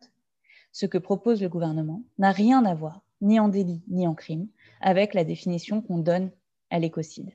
Ce 0.70 0.84
que 0.84 0.98
propose 0.98 1.40
le 1.40 1.48
gouvernement 1.48 2.02
n'a 2.18 2.30
rien 2.30 2.66
à 2.66 2.74
voir, 2.74 3.00
ni 3.22 3.40
en 3.40 3.48
délit, 3.48 3.82
ni 3.88 4.06
en 4.06 4.12
crime, 4.12 4.48
avec 4.82 5.14
la 5.14 5.24
définition 5.24 5.80
qu'on 5.80 5.96
donne 5.96 6.30
à 6.68 6.78
l'écocide. 6.78 7.30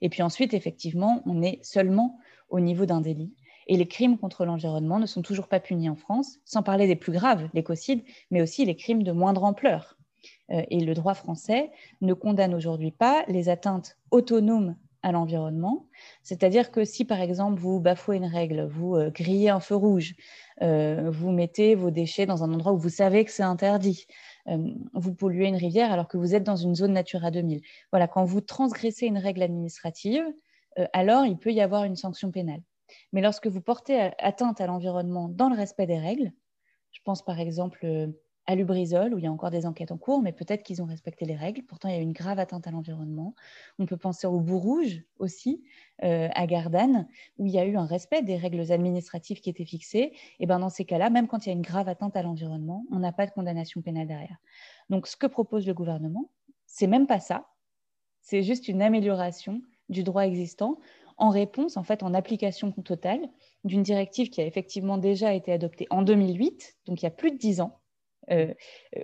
Et 0.00 0.08
puis 0.08 0.22
ensuite, 0.22 0.54
effectivement, 0.54 1.22
on 1.26 1.42
est 1.42 1.62
seulement 1.62 2.18
au 2.48 2.60
niveau 2.60 2.86
d'un 2.86 3.02
délit. 3.02 3.34
Et 3.66 3.76
les 3.76 3.86
crimes 3.86 4.16
contre 4.16 4.46
l'environnement 4.46 4.98
ne 4.98 5.04
sont 5.04 5.20
toujours 5.20 5.48
pas 5.48 5.60
punis 5.60 5.90
en 5.90 5.94
France, 5.94 6.38
sans 6.46 6.62
parler 6.62 6.86
des 6.86 6.96
plus 6.96 7.12
graves, 7.12 7.50
l'écocide, 7.52 8.02
mais 8.30 8.40
aussi 8.40 8.64
les 8.64 8.76
crimes 8.76 9.02
de 9.02 9.12
moindre 9.12 9.44
ampleur, 9.44 9.98
et 10.50 10.80
le 10.80 10.94
droit 10.94 11.14
français 11.14 11.70
ne 12.00 12.12
condamne 12.12 12.54
aujourd'hui 12.54 12.90
pas 12.90 13.24
les 13.28 13.48
atteintes 13.48 13.96
autonomes 14.10 14.76
à 15.04 15.12
l'environnement. 15.12 15.86
C'est-à-dire 16.22 16.70
que 16.70 16.84
si, 16.84 17.04
par 17.04 17.20
exemple, 17.20 17.60
vous 17.60 17.78
bafouez 17.78 18.16
une 18.16 18.24
règle, 18.24 18.66
vous 18.66 18.96
euh, 18.96 19.10
grillez 19.10 19.50
un 19.50 19.60
feu 19.60 19.76
rouge, 19.76 20.14
euh, 20.62 21.10
vous 21.10 21.30
mettez 21.30 21.74
vos 21.74 21.90
déchets 21.90 22.24
dans 22.24 22.42
un 22.42 22.52
endroit 22.52 22.72
où 22.72 22.78
vous 22.78 22.88
savez 22.88 23.24
que 23.24 23.30
c'est 23.30 23.42
interdit, 23.42 24.06
vous 24.92 25.14
polluez 25.14 25.46
une 25.46 25.56
rivière 25.56 25.90
alors 25.90 26.06
que 26.06 26.18
vous 26.18 26.34
êtes 26.34 26.44
dans 26.44 26.56
une 26.56 26.74
zone 26.74 26.92
Natura 26.92 27.30
2000. 27.30 27.62
Voilà, 27.92 28.08
quand 28.08 28.24
vous 28.24 28.42
transgressez 28.42 29.06
une 29.06 29.16
règle 29.16 29.42
administrative, 29.42 30.22
alors 30.92 31.24
il 31.24 31.38
peut 31.38 31.50
y 31.50 31.62
avoir 31.62 31.84
une 31.84 31.96
sanction 31.96 32.30
pénale. 32.30 32.60
Mais 33.14 33.22
lorsque 33.22 33.46
vous 33.46 33.62
portez 33.62 34.10
atteinte 34.18 34.60
à 34.60 34.66
l'environnement 34.66 35.30
dans 35.30 35.48
le 35.48 35.56
respect 35.56 35.86
des 35.86 35.98
règles, 35.98 36.30
je 36.92 37.00
pense 37.04 37.24
par 37.24 37.40
exemple 37.40 38.12
à 38.46 38.54
Lubrizol, 38.54 39.14
où 39.14 39.18
il 39.18 39.24
y 39.24 39.26
a 39.26 39.32
encore 39.32 39.50
des 39.50 39.66
enquêtes 39.66 39.90
en 39.90 39.96
cours, 39.96 40.20
mais 40.20 40.32
peut-être 40.32 40.62
qu'ils 40.62 40.82
ont 40.82 40.86
respecté 40.86 41.24
les 41.24 41.34
règles. 41.34 41.62
Pourtant, 41.62 41.88
il 41.88 41.94
y 41.94 41.98
a 41.98 42.00
une 42.00 42.12
grave 42.12 42.38
atteinte 42.38 42.66
à 42.66 42.70
l'environnement. 42.70 43.34
On 43.78 43.86
peut 43.86 43.96
penser 43.96 44.26
au 44.26 44.40
bout 44.40 44.58
rouge 44.58 45.02
aussi, 45.18 45.62
euh, 46.02 46.28
à 46.34 46.46
Gardanne, 46.46 47.08
où 47.38 47.46
il 47.46 47.52
y 47.52 47.58
a 47.58 47.64
eu 47.64 47.76
un 47.76 47.86
respect 47.86 48.22
des 48.22 48.36
règles 48.36 48.70
administratives 48.70 49.40
qui 49.40 49.50
étaient 49.50 49.64
fixées. 49.64 50.12
Et 50.40 50.46
ben, 50.46 50.58
dans 50.58 50.68
ces 50.68 50.84
cas-là, 50.84 51.10
même 51.10 51.26
quand 51.26 51.46
il 51.46 51.48
y 51.48 51.52
a 51.52 51.54
une 51.54 51.62
grave 51.62 51.88
atteinte 51.88 52.16
à 52.16 52.22
l'environnement, 52.22 52.84
on 52.92 52.98
n'a 52.98 53.12
pas 53.12 53.26
de 53.26 53.30
condamnation 53.30 53.80
pénale 53.80 54.06
derrière. 54.06 54.38
Donc, 54.90 55.06
ce 55.06 55.16
que 55.16 55.26
propose 55.26 55.66
le 55.66 55.74
gouvernement, 55.74 56.30
c'est 56.66 56.86
même 56.86 57.06
pas 57.06 57.20
ça. 57.20 57.46
C'est 58.20 58.42
juste 58.42 58.68
une 58.68 58.82
amélioration 58.82 59.62
du 59.88 60.02
droit 60.02 60.22
existant 60.22 60.78
en 61.16 61.30
réponse, 61.30 61.76
en 61.76 61.84
fait, 61.84 62.02
en 62.02 62.14
application 62.14 62.72
totale 62.72 63.28
d'une 63.64 63.82
directive 63.82 64.30
qui 64.30 64.40
a 64.40 64.46
effectivement 64.46 64.98
déjà 64.98 65.32
été 65.32 65.52
adoptée 65.52 65.86
en 65.90 66.02
2008, 66.02 66.76
donc 66.86 67.02
il 67.02 67.04
y 67.04 67.06
a 67.06 67.10
plus 67.10 67.30
de 67.30 67.36
dix 67.36 67.60
ans, 67.60 67.78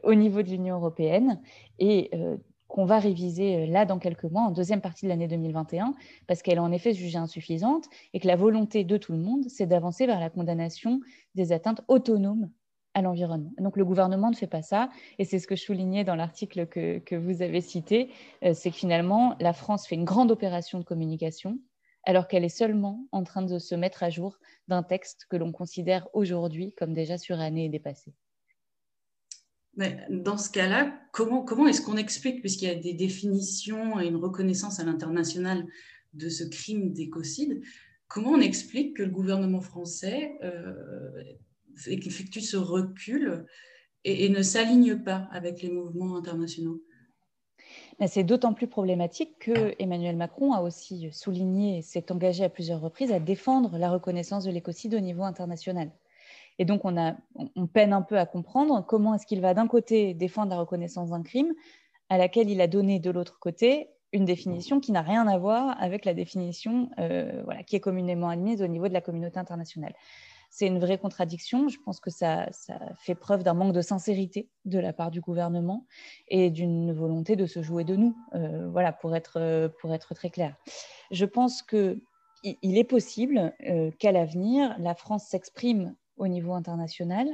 au 0.03 0.15
niveau 0.15 0.43
de 0.43 0.49
l'Union 0.49 0.77
européenne 0.77 1.41
et 1.79 2.11
euh, 2.15 2.37
qu'on 2.69 2.85
va 2.85 2.99
réviser 2.99 3.57
euh, 3.57 3.67
là 3.67 3.85
dans 3.85 3.99
quelques 3.99 4.25
mois, 4.25 4.43
en 4.43 4.51
deuxième 4.51 4.81
partie 4.81 5.07
de 5.07 5.11
l'année 5.11 5.29
2021, 5.29 5.95
parce 6.27 6.43
qu'elle 6.43 6.57
est 6.57 6.61
en 6.61 6.73
effet 6.73 6.95
jugée 6.95 7.19
insuffisante 7.19 7.87
et 8.13 8.21
que 8.21 8.29
la 8.29 8.37
volonté 8.37 8.85
de 8.85 8.97
tout 8.97 9.13
le 9.13 9.19
monde, 9.19 9.45
c'est 9.49 9.67
d'avancer 9.67 10.07
vers 10.07 10.21
la 10.21 10.31
condamnation 10.31 11.01
des 11.35 11.53
atteintes 11.53 11.83
autonomes 11.89 12.51
à 12.95 13.03
l'environnement. 13.03 13.53
Donc 13.59 13.77
le 13.77 13.85
gouvernement 13.85 14.31
ne 14.31 14.37
fait 14.37 14.47
pas 14.47 14.63
ça, 14.63 14.91
et 15.19 15.25
c'est 15.25 15.39
ce 15.39 15.47
que 15.47 15.57
je 15.57 15.63
soulignais 15.63 16.05
dans 16.05 16.17
l'article 16.17 16.67
que, 16.67 16.99
que, 16.99 17.15
vous 17.15 17.41
avez 17.43 17.61
cité, 17.61 18.11
c'est 18.53 18.71
que 18.71 18.77
finalement, 18.77 19.37
la 19.39 19.53
France 19.53 19.87
fait 19.87 19.95
une 19.95 20.05
grande 20.05 20.33
opération 20.33 20.81
de 20.81 20.85
communication, 20.85 21.61
alors 22.05 22.27
qu'elle 22.27 22.45
est 22.45 22.49
seulement 22.49 23.07
en 23.13 23.23
train 23.23 23.43
de 23.43 23.61
se 23.61 23.77
mettre 23.77 24.03
à 24.03 24.11
jour 24.11 24.39
d'un 24.67 24.83
texte 24.83 25.27
que 25.31 25.37
l'on 25.37 25.53
considère 25.53 26.09
aujourd'hui 26.15 26.73
comme 26.73 26.93
déjà 26.95 27.17
suranné 27.17 27.67
et 27.67 27.69
dépassé 27.69 28.13
dans 29.77 30.37
ce 30.37 30.51
cas-là, 30.51 30.93
comment, 31.13 31.43
comment 31.43 31.67
est-ce 31.67 31.83
qu'on 31.83 31.97
explique, 31.97 32.41
puisqu'il 32.41 32.69
y 32.69 32.71
a 32.71 32.75
des 32.75 32.95
définitions 32.95 34.01
et 34.01 34.07
une 34.07 34.17
reconnaissance 34.17 34.81
à 34.81 34.85
l'international 34.85 35.67
de 36.13 36.29
ce 36.29 36.45
crime 36.45 36.93
d'écocide, 36.93 37.63
comment 38.09 38.31
on 38.31 38.41
explique 38.41 38.97
que 38.97 39.03
le 39.03 39.11
gouvernement 39.11 39.61
français 39.61 40.37
euh, 40.43 41.23
effectue 41.87 42.41
ce 42.41 42.57
recul 42.57 43.47
et, 44.05 44.29
ne 44.29 44.43
s'aligne 44.43 44.97
pas 44.97 45.29
avec 45.31 45.63
les 45.63 45.71
mouvements 45.71 46.17
internationaux? 46.17 46.83
C'est 48.07 48.25
d'autant 48.25 48.55
plus 48.55 48.67
problématique 48.67 49.39
que 49.39 49.75
Emmanuel 49.79 50.17
Macron 50.17 50.55
a 50.55 50.63
aussi 50.63 51.11
souligné 51.13 51.79
et 51.79 51.83
s'est 51.83 52.11
engagé 52.11 52.43
à 52.43 52.49
plusieurs 52.49 52.81
reprises 52.81 53.13
à 53.13 53.21
défendre 53.21 53.77
la 53.77 53.91
reconnaissance 53.91 54.45
de 54.45 54.51
l'écocide 54.51 54.95
au 54.95 55.01
niveau 55.01 55.23
international. 55.23 55.91
Et 56.59 56.65
donc, 56.65 56.85
on, 56.85 56.97
a, 56.97 57.15
on 57.57 57.67
peine 57.67 57.93
un 57.93 58.03
peu 58.03 58.19
à 58.19 58.27
comprendre 58.27 58.85
comment 58.87 59.15
est-ce 59.15 59.27
qu'il 59.27 59.41
va 59.41 59.55
d'un 59.55 59.67
côté 59.67 60.15
défendre 60.15 60.51
la 60.51 60.59
reconnaissance 60.59 61.11
d'un 61.11 61.23
crime, 61.23 61.55
à 62.09 62.19
laquelle 62.19 62.51
il 62.51 62.61
a 62.61 62.67
donné 62.67 62.99
de 62.99 63.11
l'autre 63.11 63.39
côté 63.39 63.89
une 64.13 64.25
définition 64.25 64.81
qui 64.81 64.93
n'a 64.93 65.03
rien 65.03 65.27
à 65.29 65.39
voir 65.39 65.81
avec 65.81 66.05
la 66.05 66.15
définition 66.15 66.91
euh, 66.99 67.43
voilà, 67.45 67.63
qui 67.63 67.77
est 67.77 67.81
communément 67.81 68.29
admise 68.29 68.63
au 68.63 68.67
niveau 68.67 68.89
de 68.89 68.93
la 68.93 69.01
communauté 69.01 69.39
internationale. 69.39 69.95
C'est 70.51 70.67
une 70.67 70.81
vraie 70.81 70.99
contradiction. 70.99 71.69
Je 71.69 71.79
pense 71.85 72.01
que 72.01 72.11
ça, 72.11 72.49
ça 72.51 72.81
fait 72.99 73.15
preuve 73.15 73.45
d'un 73.45 73.55
manque 73.55 73.73
de 73.73 73.83
sincérité 73.83 74.49
de 74.65 74.81
la 74.81 74.93
part 74.93 75.13
du 75.13 75.21
gouvernement 75.21 75.87
et 76.27 76.51
d'une 76.51 76.93
volonté 76.93 77.37
de 77.37 77.47
se 77.47 77.63
jouer 77.63 77.85
de 77.85 77.95
nous, 77.95 78.17
euh, 78.35 78.69
voilà, 78.69 78.93
pour 78.93 79.15
être, 79.15 79.71
pour 79.81 79.95
être 79.95 80.13
très 80.15 80.31
clair. 80.31 80.57
Je 81.13 81.25
pense 81.25 81.63
qu'il 81.63 82.01
il 82.43 82.79
est 82.79 82.85
possible 82.85 83.55
euh, 83.69 83.93
qu'à 84.01 84.11
l'avenir, 84.11 84.75
la 84.81 84.97
France 84.97 85.27
s'exprime 85.29 85.95
au 86.21 86.29
niveau 86.29 86.53
international 86.53 87.29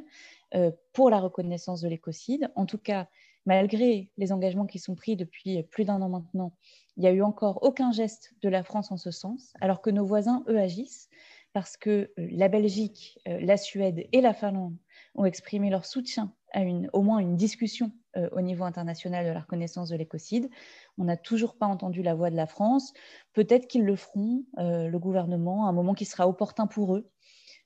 euh, 0.55 0.71
pour 0.93 1.11
la 1.11 1.19
reconnaissance 1.19 1.83
de 1.83 1.89
l'écocide. 1.89 2.51
En 2.55 2.65
tout 2.67 2.79
cas, 2.79 3.09
malgré 3.45 4.11
les 4.17 4.33
engagements 4.33 4.67
qui 4.67 4.79
sont 4.79 4.95
pris 4.95 5.17
depuis 5.17 5.63
plus 5.65 5.85
d'un 5.85 6.01
an 6.01 6.09
maintenant, 6.09 6.53
il 6.97 7.01
n'y 7.03 7.09
a 7.09 7.13
eu 7.13 7.23
encore 7.23 7.63
aucun 7.63 7.93
geste 7.93 8.33
de 8.43 8.49
la 8.49 8.63
France 8.63 8.91
en 8.91 8.97
ce 8.97 9.11
sens, 9.11 9.53
alors 9.61 9.83
que 9.83 9.91
nos 9.91 10.07
voisins, 10.07 10.45
eux, 10.49 10.59
agissent 10.59 11.11
parce 11.53 11.77
que 11.77 11.91
euh, 12.19 12.29
la 12.31 12.49
Belgique, 12.49 13.19
euh, 13.29 13.41
la 13.41 13.57
Suède 13.57 14.07
et 14.13 14.21
la 14.21 14.33
Finlande 14.33 14.77
ont 15.17 15.25
exprimé 15.25 15.69
leur 15.69 15.85
soutien 15.85 16.33
à 16.53 16.63
une, 16.63 16.89
au 16.93 17.03
moins 17.03 17.19
une 17.19 17.37
discussion 17.37 17.93
au 18.33 18.41
niveau 18.41 18.65
international 18.65 19.27
de 19.27 19.31
la 19.31 19.41
reconnaissance 19.41 19.91
de 19.91 19.97
l'écocide. 19.97 20.49
On 20.97 21.05
n'a 21.05 21.19
toujours 21.19 21.55
pas 21.55 21.67
entendu 21.67 22.03
la 22.03 22.15
voix 22.15 22.31
de 22.31 22.37
la 22.37 22.47
France. 22.47 22.95
Peut-être 23.35 23.67
qu'ils 23.67 23.85
le 23.85 23.95
feront, 23.95 24.43
le 24.57 24.97
gouvernement, 24.97 25.67
à 25.67 25.69
un 25.69 25.73
moment 25.73 25.93
qui 25.93 26.07
sera 26.07 26.27
opportun 26.27 26.67
pour 26.67 26.97
eux. 26.97 27.11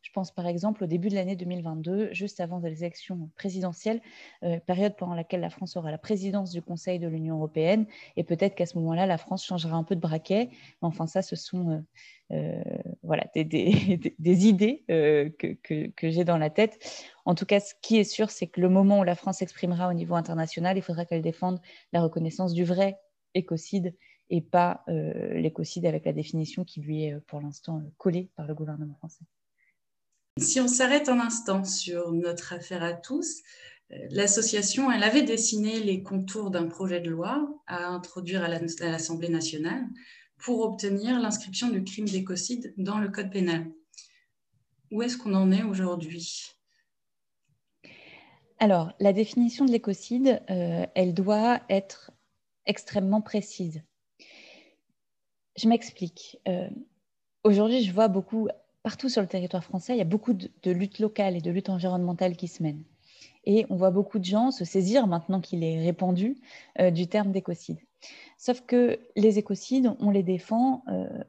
Je 0.02 0.10
pense 0.12 0.30
par 0.30 0.46
exemple 0.46 0.84
au 0.84 0.86
début 0.86 1.08
de 1.08 1.14
l'année 1.14 1.36
2022, 1.36 2.12
juste 2.12 2.40
avant 2.40 2.58
les 2.58 2.82
élections 2.82 3.30
présidentielles, 3.36 4.00
euh, 4.42 4.58
période 4.58 4.96
pendant 4.96 5.14
laquelle 5.14 5.40
la 5.40 5.50
France 5.50 5.76
aura 5.76 5.90
la 5.90 5.98
présidence 5.98 6.52
du 6.52 6.62
Conseil 6.62 6.98
de 6.98 7.06
l'Union 7.06 7.36
européenne. 7.36 7.86
Et 8.16 8.24
peut-être 8.24 8.54
qu'à 8.54 8.66
ce 8.66 8.78
moment-là, 8.78 9.06
la 9.06 9.18
France 9.18 9.44
changera 9.44 9.76
un 9.76 9.84
peu 9.84 9.94
de 9.94 10.00
braquet. 10.00 10.48
Mais 10.50 10.88
enfin, 10.88 11.06
ça, 11.06 11.20
ce 11.20 11.36
sont 11.36 11.70
euh, 11.70 11.80
euh, 12.32 12.62
voilà, 13.02 13.26
des, 13.34 13.44
idées 14.24 14.84
que, 14.88 15.54
que, 15.62 15.88
que 15.88 16.10
j'ai 16.10 16.24
dans 16.24 16.38
la 16.38 16.48
tête. 16.48 16.78
En 17.26 17.34
tout 17.34 17.44
cas, 17.44 17.60
ce 17.60 17.74
qui 17.82 17.98
est 17.98 18.04
sûr, 18.04 18.30
c'est 18.30 18.46
que 18.46 18.60
le 18.60 18.70
moment 18.70 19.00
où 19.00 19.04
la 19.04 19.14
France 19.14 19.38
s'exprimera 19.38 19.88
au 19.88 19.92
niveau 19.92 20.14
international, 20.14 20.78
il 20.78 20.82
faudra 20.82 21.04
qu'elle 21.04 21.22
défende 21.22 21.60
la 21.92 22.00
reconnaissance 22.00 22.54
du 22.54 22.64
vrai 22.64 22.98
écocide 23.34 23.94
et 24.30 24.40
pas 24.40 24.84
l'écocide 24.86 25.86
avec 25.86 26.04
la 26.04 26.12
définition 26.12 26.64
qui 26.64 26.80
lui 26.80 27.04
est 27.04 27.20
pour 27.26 27.40
l'instant 27.40 27.82
collée 27.98 28.30
par 28.36 28.46
le 28.46 28.54
gouvernement 28.54 28.94
français. 28.94 29.24
Si 30.40 30.58
on 30.58 30.68
s'arrête 30.68 31.10
un 31.10 31.20
instant 31.20 31.64
sur 31.64 32.12
notre 32.12 32.54
affaire 32.54 32.82
à 32.82 32.94
tous, 32.94 33.42
euh, 33.92 33.96
l'association, 34.10 34.90
elle 34.90 35.02
avait 35.02 35.22
dessiné 35.22 35.80
les 35.80 36.02
contours 36.02 36.50
d'un 36.50 36.66
projet 36.66 37.00
de 37.00 37.10
loi 37.10 37.46
à 37.66 37.88
introduire 37.88 38.42
à 38.42 38.48
l'Assemblée 38.48 39.28
nationale 39.28 39.84
pour 40.38 40.60
obtenir 40.60 41.20
l'inscription 41.20 41.68
du 41.68 41.84
crime 41.84 42.08
d'écocide 42.08 42.72
dans 42.78 42.98
le 42.98 43.10
code 43.10 43.30
pénal. 43.30 43.70
Où 44.90 45.02
est-ce 45.02 45.18
qu'on 45.18 45.34
en 45.34 45.52
est 45.52 45.62
aujourd'hui? 45.62 46.46
Alors, 48.58 48.92
la 48.98 49.12
définition 49.12 49.66
de 49.66 49.72
l'écocide, 49.72 50.42
euh, 50.48 50.86
elle 50.94 51.12
doit 51.12 51.60
être 51.68 52.12
extrêmement 52.64 53.20
précise. 53.20 53.82
Je 55.56 55.68
m'explique. 55.68 56.38
Euh, 56.48 56.70
aujourd'hui, 57.44 57.84
je 57.84 57.92
vois 57.92 58.08
beaucoup 58.08 58.48
partout 58.82 59.08
sur 59.08 59.22
le 59.22 59.28
territoire 59.28 59.64
français, 59.64 59.94
il 59.94 59.98
y 59.98 60.02
a 60.02 60.04
beaucoup 60.04 60.32
de, 60.32 60.70
luttes 60.70 60.98
locales 60.98 61.36
et 61.36 61.40
de 61.40 61.50
luttes 61.50 61.68
environnementales 61.68 62.36
qui 62.36 62.48
se 62.48 62.62
mènent. 62.62 62.84
Et 63.44 63.66
on 63.70 63.76
voit 63.76 63.90
beaucoup 63.90 64.18
de 64.18 64.24
gens 64.24 64.50
se 64.50 64.64
saisir, 64.64 65.06
maintenant 65.06 65.40
qu'il 65.40 65.64
est 65.64 65.82
répandu, 65.82 66.38
euh, 66.78 66.90
du 66.90 67.06
terme 67.06 67.32
d'écocide. 67.32 67.78
Sauf 68.38 68.62
que 68.62 68.98
les 69.16 69.38
écocides, 69.38 69.94
on 69.98 70.10
les 70.10 70.22
défend 70.22 70.82
euh, 70.88 71.24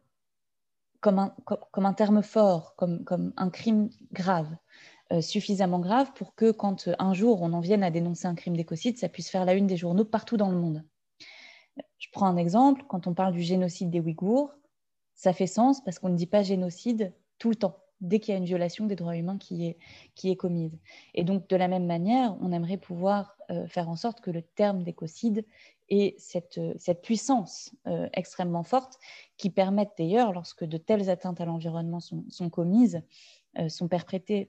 comme, 1.01 1.19
un, 1.19 1.35
comme, 1.71 1.85
un, 1.85 1.93
terme 1.93 2.21
fort, 2.21 2.75
comme, 2.75 3.03
comme 3.03 3.33
un 3.37 3.49
crime 3.49 3.89
grave, 4.13 4.49
euh, 5.11 5.21
suffisamment 5.21 5.79
grave 5.79 6.13
pour 6.13 6.35
que 6.35 6.51
quand 6.51 6.89
un 6.99 7.13
jour 7.13 7.41
on 7.41 7.51
en 7.53 7.59
vienne 7.59 7.83
à 7.83 7.91
dénoncer 7.91 8.27
un 8.27 8.35
crime 8.35 8.55
d'écocide, 8.55 8.97
ça 8.97 9.09
puisse 9.09 9.29
faire 9.29 9.43
la 9.43 9.53
une 9.53 9.67
des 9.67 9.77
journaux 9.77 10.05
partout 10.05 10.37
dans 10.37 10.49
le 10.49 10.57
monde. 10.57 10.85
Je 11.97 12.07
prends 12.11 12.27
un 12.27 12.37
exemple, 12.37 12.83
quand 12.87 13.07
on 13.07 13.13
parle 13.13 13.33
du 13.33 13.41
génocide 13.41 13.89
des 13.89 13.99
Ouïghours, 13.99 14.53
ça 15.15 15.33
fait 15.33 15.47
sens 15.47 15.83
parce 15.83 15.99
qu'on 15.99 16.09
ne 16.09 16.15
dit 16.15 16.27
pas 16.27 16.43
génocide 16.43 17.13
tout 17.41 17.49
le 17.49 17.55
temps, 17.55 17.79
dès 18.01 18.19
qu'il 18.19 18.33
y 18.33 18.35
a 18.35 18.37
une 18.37 18.45
violation 18.45 18.85
des 18.85 18.95
droits 18.95 19.17
humains 19.17 19.39
qui 19.39 19.65
est, 19.65 19.77
qui 20.13 20.29
est 20.29 20.35
commise. 20.35 20.77
Et 21.15 21.23
donc, 21.23 21.49
de 21.49 21.55
la 21.55 21.67
même 21.67 21.87
manière, 21.87 22.37
on 22.39 22.51
aimerait 22.51 22.77
pouvoir 22.77 23.35
euh, 23.49 23.65
faire 23.65 23.89
en 23.89 23.95
sorte 23.95 24.21
que 24.21 24.29
le 24.29 24.43
terme 24.43 24.83
d'écocide 24.83 25.43
ait 25.89 26.13
cette, 26.19 26.59
cette 26.77 27.01
puissance 27.01 27.75
euh, 27.87 28.07
extrêmement 28.13 28.61
forte 28.61 28.99
qui 29.37 29.49
permette 29.49 29.89
d'ailleurs, 29.97 30.33
lorsque 30.33 30.63
de 30.63 30.77
telles 30.77 31.09
atteintes 31.09 31.41
à 31.41 31.45
l'environnement 31.45 31.99
sont, 31.99 32.49
commises, 32.51 33.01
euh, 33.57 33.69
sont 33.69 33.87
perpétrées, 33.87 34.47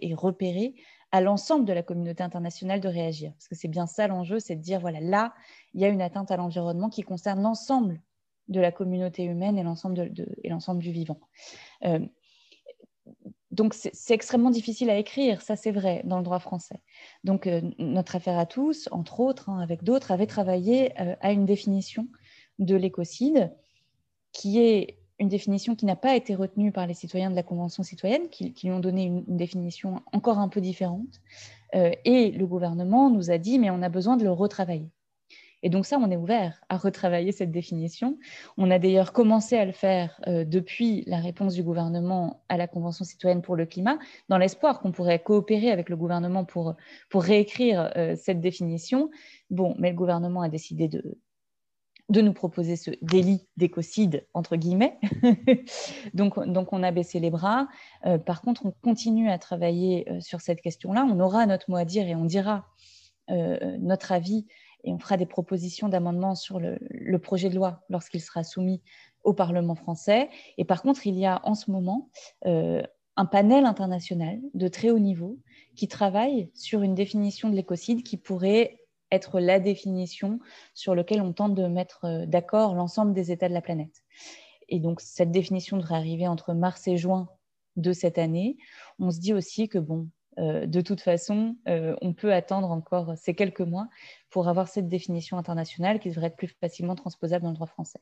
et 0.00 0.14
repérées, 0.14 0.74
à 1.10 1.20
l'ensemble 1.20 1.66
de 1.66 1.74
la 1.74 1.82
communauté 1.82 2.22
internationale 2.22 2.80
de 2.80 2.88
réagir. 2.88 3.32
Parce 3.32 3.48
que 3.48 3.54
c'est 3.54 3.68
bien 3.68 3.86
ça 3.86 4.06
l'enjeu, 4.06 4.40
c'est 4.40 4.56
de 4.56 4.62
dire, 4.62 4.80
voilà, 4.80 5.00
là, 5.00 5.34
il 5.74 5.82
y 5.82 5.84
a 5.84 5.88
une 5.88 6.00
atteinte 6.00 6.30
à 6.30 6.38
l'environnement 6.38 6.88
qui 6.88 7.02
concerne 7.02 7.42
l'ensemble 7.42 8.00
de 8.48 8.58
la 8.58 8.72
communauté 8.72 9.22
humaine 9.24 9.58
et 9.58 9.62
l'ensemble 9.62 9.94
de, 9.94 10.04
de, 10.08 10.28
et 10.42 10.48
l'ensemble 10.48 10.80
du 10.80 10.92
vivant 10.92 11.20
donc 13.52 13.74
c'est 13.74 14.14
extrêmement 14.14 14.50
difficile 14.50 14.88
à 14.88 14.96
écrire, 14.96 15.42
ça 15.42 15.56
c'est 15.56 15.72
vrai, 15.72 16.02
dans 16.04 16.16
le 16.16 16.24
droit 16.24 16.38
français. 16.38 16.80
Donc 17.22 17.46
euh, 17.46 17.60
notre 17.78 18.16
affaire 18.16 18.38
à 18.38 18.46
tous, 18.46 18.88
entre 18.92 19.20
autres, 19.20 19.50
hein, 19.50 19.60
avec 19.60 19.84
d'autres, 19.84 20.10
avait 20.10 20.26
travaillé 20.26 20.98
euh, 21.00 21.14
à 21.20 21.32
une 21.32 21.44
définition 21.44 22.08
de 22.58 22.74
l'écocide 22.74 23.52
qui 24.32 24.58
est 24.58 24.98
une 25.18 25.28
définition 25.28 25.76
qui 25.76 25.84
n'a 25.84 25.96
pas 25.96 26.16
été 26.16 26.34
retenue 26.34 26.72
par 26.72 26.86
les 26.86 26.94
citoyens 26.94 27.30
de 27.30 27.36
la 27.36 27.42
Convention 27.42 27.82
citoyenne, 27.82 28.28
qui, 28.30 28.54
lui 28.64 28.72
ont 28.72 28.80
donné 28.80 29.04
une, 29.04 29.36
définition 29.36 30.02
encore 30.12 30.38
un 30.38 30.48
peu 30.48 30.60
différente. 30.60 31.20
Euh, 31.74 31.92
et 32.04 32.30
le 32.32 32.46
gouvernement 32.46 33.10
nous 33.10 33.30
a 33.30 33.38
dit, 33.38 33.58
mais 33.58 33.70
on 33.70 33.82
a 33.82 33.88
besoin 33.88 34.16
de 34.16 34.24
le 34.24 34.32
retravailler. 34.32 34.90
Et 35.62 35.70
donc 35.70 35.86
ça, 35.86 35.98
on 35.98 36.10
est 36.10 36.16
ouvert 36.16 36.60
à 36.68 36.76
retravailler 36.76 37.32
cette 37.32 37.52
définition. 37.52 38.18
On 38.58 38.70
a 38.70 38.78
d'ailleurs 38.78 39.12
commencé 39.12 39.56
à 39.56 39.64
le 39.64 39.72
faire 39.72 40.20
euh, 40.26 40.44
depuis 40.44 41.04
la 41.06 41.18
réponse 41.18 41.54
du 41.54 41.62
gouvernement 41.62 42.42
à 42.48 42.56
la 42.56 42.66
Convention 42.66 43.04
citoyenne 43.04 43.42
pour 43.42 43.54
le 43.54 43.66
climat, 43.66 43.98
dans 44.28 44.38
l'espoir 44.38 44.80
qu'on 44.80 44.92
pourrait 44.92 45.22
coopérer 45.22 45.70
avec 45.70 45.88
le 45.88 45.96
gouvernement 45.96 46.44
pour, 46.44 46.74
pour 47.10 47.22
réécrire 47.22 47.92
euh, 47.96 48.16
cette 48.16 48.40
définition. 48.40 49.10
Bon, 49.50 49.74
mais 49.78 49.90
le 49.90 49.96
gouvernement 49.96 50.42
a 50.42 50.48
décidé 50.48 50.88
de, 50.88 51.18
de 52.08 52.20
nous 52.20 52.32
proposer 52.32 52.74
ce 52.74 52.90
délit 53.00 53.46
d'écocide, 53.56 54.26
entre 54.34 54.56
guillemets. 54.56 54.98
donc, 56.14 56.44
donc, 56.44 56.72
on 56.72 56.82
a 56.82 56.90
baissé 56.90 57.20
les 57.20 57.30
bras. 57.30 57.68
Euh, 58.04 58.18
par 58.18 58.42
contre, 58.42 58.66
on 58.66 58.72
continue 58.82 59.30
à 59.30 59.38
travailler 59.38 60.08
sur 60.20 60.40
cette 60.40 60.60
question-là. 60.60 61.06
On 61.08 61.20
aura 61.20 61.46
notre 61.46 61.70
mot 61.70 61.76
à 61.76 61.84
dire 61.84 62.08
et 62.08 62.16
on 62.16 62.24
dira 62.24 62.66
notre 63.78 64.12
avis 64.12 64.46
et 64.84 64.92
on 64.92 64.98
fera 64.98 65.16
des 65.16 65.26
propositions 65.26 65.88
d'amendement 65.88 66.34
sur 66.34 66.58
le, 66.60 67.18
projet 67.18 67.48
de 67.48 67.54
loi 67.54 67.82
lorsqu'il 67.88 68.20
sera 68.20 68.44
soumis 68.44 68.82
au 69.22 69.32
Parlement 69.32 69.74
français. 69.74 70.28
Et 70.58 70.64
par 70.64 70.82
contre, 70.82 71.06
il 71.06 71.18
y 71.18 71.26
a 71.26 71.40
en 71.44 71.54
ce 71.54 71.70
moment 71.70 72.10
euh, 72.46 72.82
un 73.16 73.26
panel 73.26 73.64
international 73.64 74.40
de 74.54 74.68
très 74.68 74.90
haut 74.90 74.98
niveau 74.98 75.38
qui 75.76 75.88
travaille 75.88 76.50
sur 76.54 76.82
une 76.82 76.94
définition 76.94 77.48
de 77.48 77.54
l'écocide 77.54 78.02
qui 78.02 78.16
pourrait 78.16 78.78
être 79.10 79.40
la 79.40 79.60
définition 79.60 80.40
sur 80.74 80.94
laquelle 80.94 81.20
on 81.20 81.32
tente 81.32 81.54
de 81.54 81.66
mettre 81.66 82.04
euh, 82.04 82.26
d'accord 82.26 82.74
l'ensemble 82.74 83.12
des 83.12 83.30
États 83.30 83.48
de 83.48 83.54
la 83.54 83.60
planète. 83.60 84.02
Et 84.68 84.80
donc, 84.80 85.00
cette 85.00 85.30
définition 85.30 85.76
devrait 85.76 85.96
arriver 85.96 86.26
entre 86.26 86.54
mars 86.54 86.88
et 86.88 86.96
juin 86.96 87.28
de 87.76 87.92
cette 87.92 88.18
année. 88.18 88.56
On 88.98 89.10
se 89.10 89.20
dit 89.20 89.34
aussi 89.34 89.68
que, 89.68 89.78
bon, 89.78 90.08
euh, 90.38 90.66
de 90.66 90.80
toute 90.80 91.00
façon, 91.00 91.56
euh, 91.68 91.94
on 92.00 92.12
peut 92.14 92.32
attendre 92.32 92.70
encore 92.70 93.16
ces 93.16 93.34
quelques 93.34 93.60
mois 93.60 93.88
pour 94.30 94.48
avoir 94.48 94.68
cette 94.68 94.88
définition 94.88 95.36
internationale 95.36 96.00
qui 96.00 96.08
devrait 96.08 96.28
être 96.28 96.36
plus 96.36 96.48
facilement 96.60 96.94
transposable 96.94 97.44
dans 97.44 97.50
le 97.50 97.54
droit 97.54 97.66
français. 97.66 98.00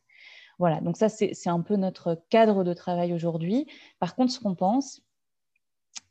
Voilà, 0.59 0.81
donc 0.81 0.97
ça, 0.97 1.09
c'est 1.09 1.49
un 1.49 1.61
peu 1.61 1.77
notre 1.77 2.23
cadre 2.29 2.65
de 2.65 2.75
travail 2.75 3.13
aujourd'hui. 3.13 3.67
Par 3.99 4.15
contre, 4.15 4.33
ce 4.33 4.41
qu'on 4.41 4.55
pense, 4.55 5.03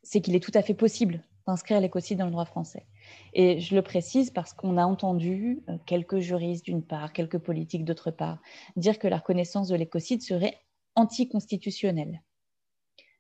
c'est 0.04 0.22
qu'il 0.22 0.36
est 0.36 0.40
tout 0.40 0.52
à 0.56 0.62
fait 0.62 0.74
possible 0.74 1.24
d'inscrire 1.48 1.80
l'écocide 1.80 2.20
dans 2.20 2.26
le 2.26 2.32
droit 2.32 2.46
français. 2.46 2.86
Et 3.34 3.60
je 3.60 3.76
le 3.76 3.82
précise 3.82 4.30
parce 4.30 4.54
qu'on 4.54 4.78
a 4.78 4.86
entendu 4.86 5.64
euh, 5.70 5.78
quelques 5.86 6.20
juristes 6.20 6.66
d'une 6.66 6.84
part, 6.84 7.14
quelques 7.14 7.40
politiques 7.40 7.86
d'autre 7.86 8.12
part, 8.12 8.40
dire 8.76 9.00
que 9.00 9.08
la 9.08 9.18
reconnaissance 9.18 9.68
de 9.68 9.76
l'écocide 9.76 10.22
serait 10.22 10.58
anticonstitutionnelle. 10.96 12.22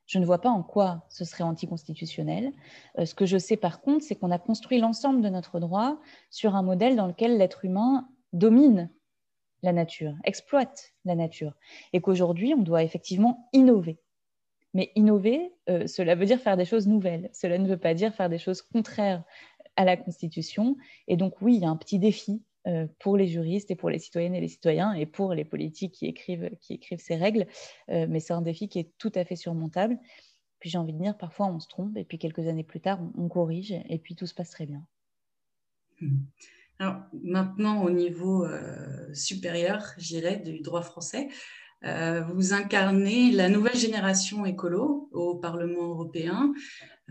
Je 0.09 0.17
ne 0.17 0.25
vois 0.25 0.41
pas 0.41 0.49
en 0.49 0.63
quoi 0.63 1.05
ce 1.07 1.23
serait 1.23 1.43
anticonstitutionnel. 1.43 2.51
Euh, 2.97 3.05
ce 3.05 3.13
que 3.13 3.27
je 3.27 3.37
sais 3.37 3.57
par 3.57 3.79
contre, 3.79 4.03
c'est 4.03 4.15
qu'on 4.15 4.31
a 4.31 4.39
construit 4.39 4.79
l'ensemble 4.79 5.21
de 5.21 5.29
notre 5.29 5.59
droit 5.59 5.99
sur 6.31 6.55
un 6.55 6.63
modèle 6.63 6.95
dans 6.95 7.05
lequel 7.05 7.37
l'être 7.37 7.63
humain 7.63 8.09
domine 8.33 8.89
la 9.61 9.71
nature, 9.71 10.15
exploite 10.23 10.93
la 11.05 11.13
nature, 11.13 11.53
et 11.93 12.01
qu'aujourd'hui, 12.01 12.55
on 12.55 12.63
doit 12.63 12.81
effectivement 12.81 13.49
innover. 13.53 13.99
Mais 14.73 14.91
innover, 14.95 15.53
euh, 15.69 15.85
cela 15.85 16.15
veut 16.15 16.25
dire 16.25 16.39
faire 16.39 16.57
des 16.57 16.65
choses 16.65 16.87
nouvelles. 16.87 17.29
Cela 17.31 17.59
ne 17.59 17.67
veut 17.67 17.77
pas 17.77 17.93
dire 17.93 18.11
faire 18.15 18.29
des 18.29 18.39
choses 18.39 18.63
contraires 18.63 19.23
à 19.75 19.85
la 19.85 19.95
Constitution. 19.95 20.75
Et 21.07 21.17
donc 21.17 21.39
oui, 21.41 21.55
il 21.55 21.61
y 21.61 21.65
a 21.65 21.69
un 21.69 21.77
petit 21.77 21.99
défi 21.99 22.41
pour 22.99 23.17
les 23.17 23.27
juristes 23.27 23.71
et 23.71 23.75
pour 23.75 23.89
les 23.89 23.99
citoyennes 23.99 24.35
et 24.35 24.41
les 24.41 24.47
citoyens 24.47 24.93
et 24.93 25.05
pour 25.05 25.33
les 25.33 25.45
politiques 25.45 25.93
qui 25.93 26.05
écrivent, 26.05 26.49
ces 26.97 27.15
règles. 27.15 27.47
Euh, 27.89 28.05
mais 28.09 28.19
c'est 28.19 28.33
un 28.33 28.41
défi 28.41 28.67
qui 28.67 28.79
est 28.79 28.91
tout 28.97 29.11
à 29.15 29.23
fait 29.25 29.35
surmontable. 29.35 29.97
Puis 30.59 30.69
j'ai 30.69 30.77
envie 30.77 30.93
de 30.93 31.01
dire, 31.01 31.17
parfois 31.17 31.47
on 31.47 31.59
se 31.59 31.67
trompe 31.67 31.95
et 31.97 32.03
puis 32.03 32.17
quelques 32.17 32.47
années 32.47 32.63
plus 32.63 32.81
tard, 32.81 32.99
on, 33.17 33.27
corrige 33.29 33.71
et 33.71 33.97
puis 33.97 34.15
tout 34.15 34.25
se 34.25 34.33
passe 34.33 34.49
très 34.51 34.65
bien. 34.65 34.85
Alors 36.79 36.97
maintenant, 37.23 37.83
au 37.83 37.89
niveau 37.89 38.45
euh, 38.45 39.13
supérieur, 39.13 39.83
j'irais, 39.97 40.37
du 40.37 40.59
droit 40.61 40.81
français, 40.81 41.29
vous 41.81 42.53
incarnez 42.53 43.31
la 43.31 43.49
nouvelle 43.49 43.75
génération 43.77 44.45
écolo 44.45 45.09
au 45.11 45.35
Parlement 45.35 45.89
européen. 45.89 46.53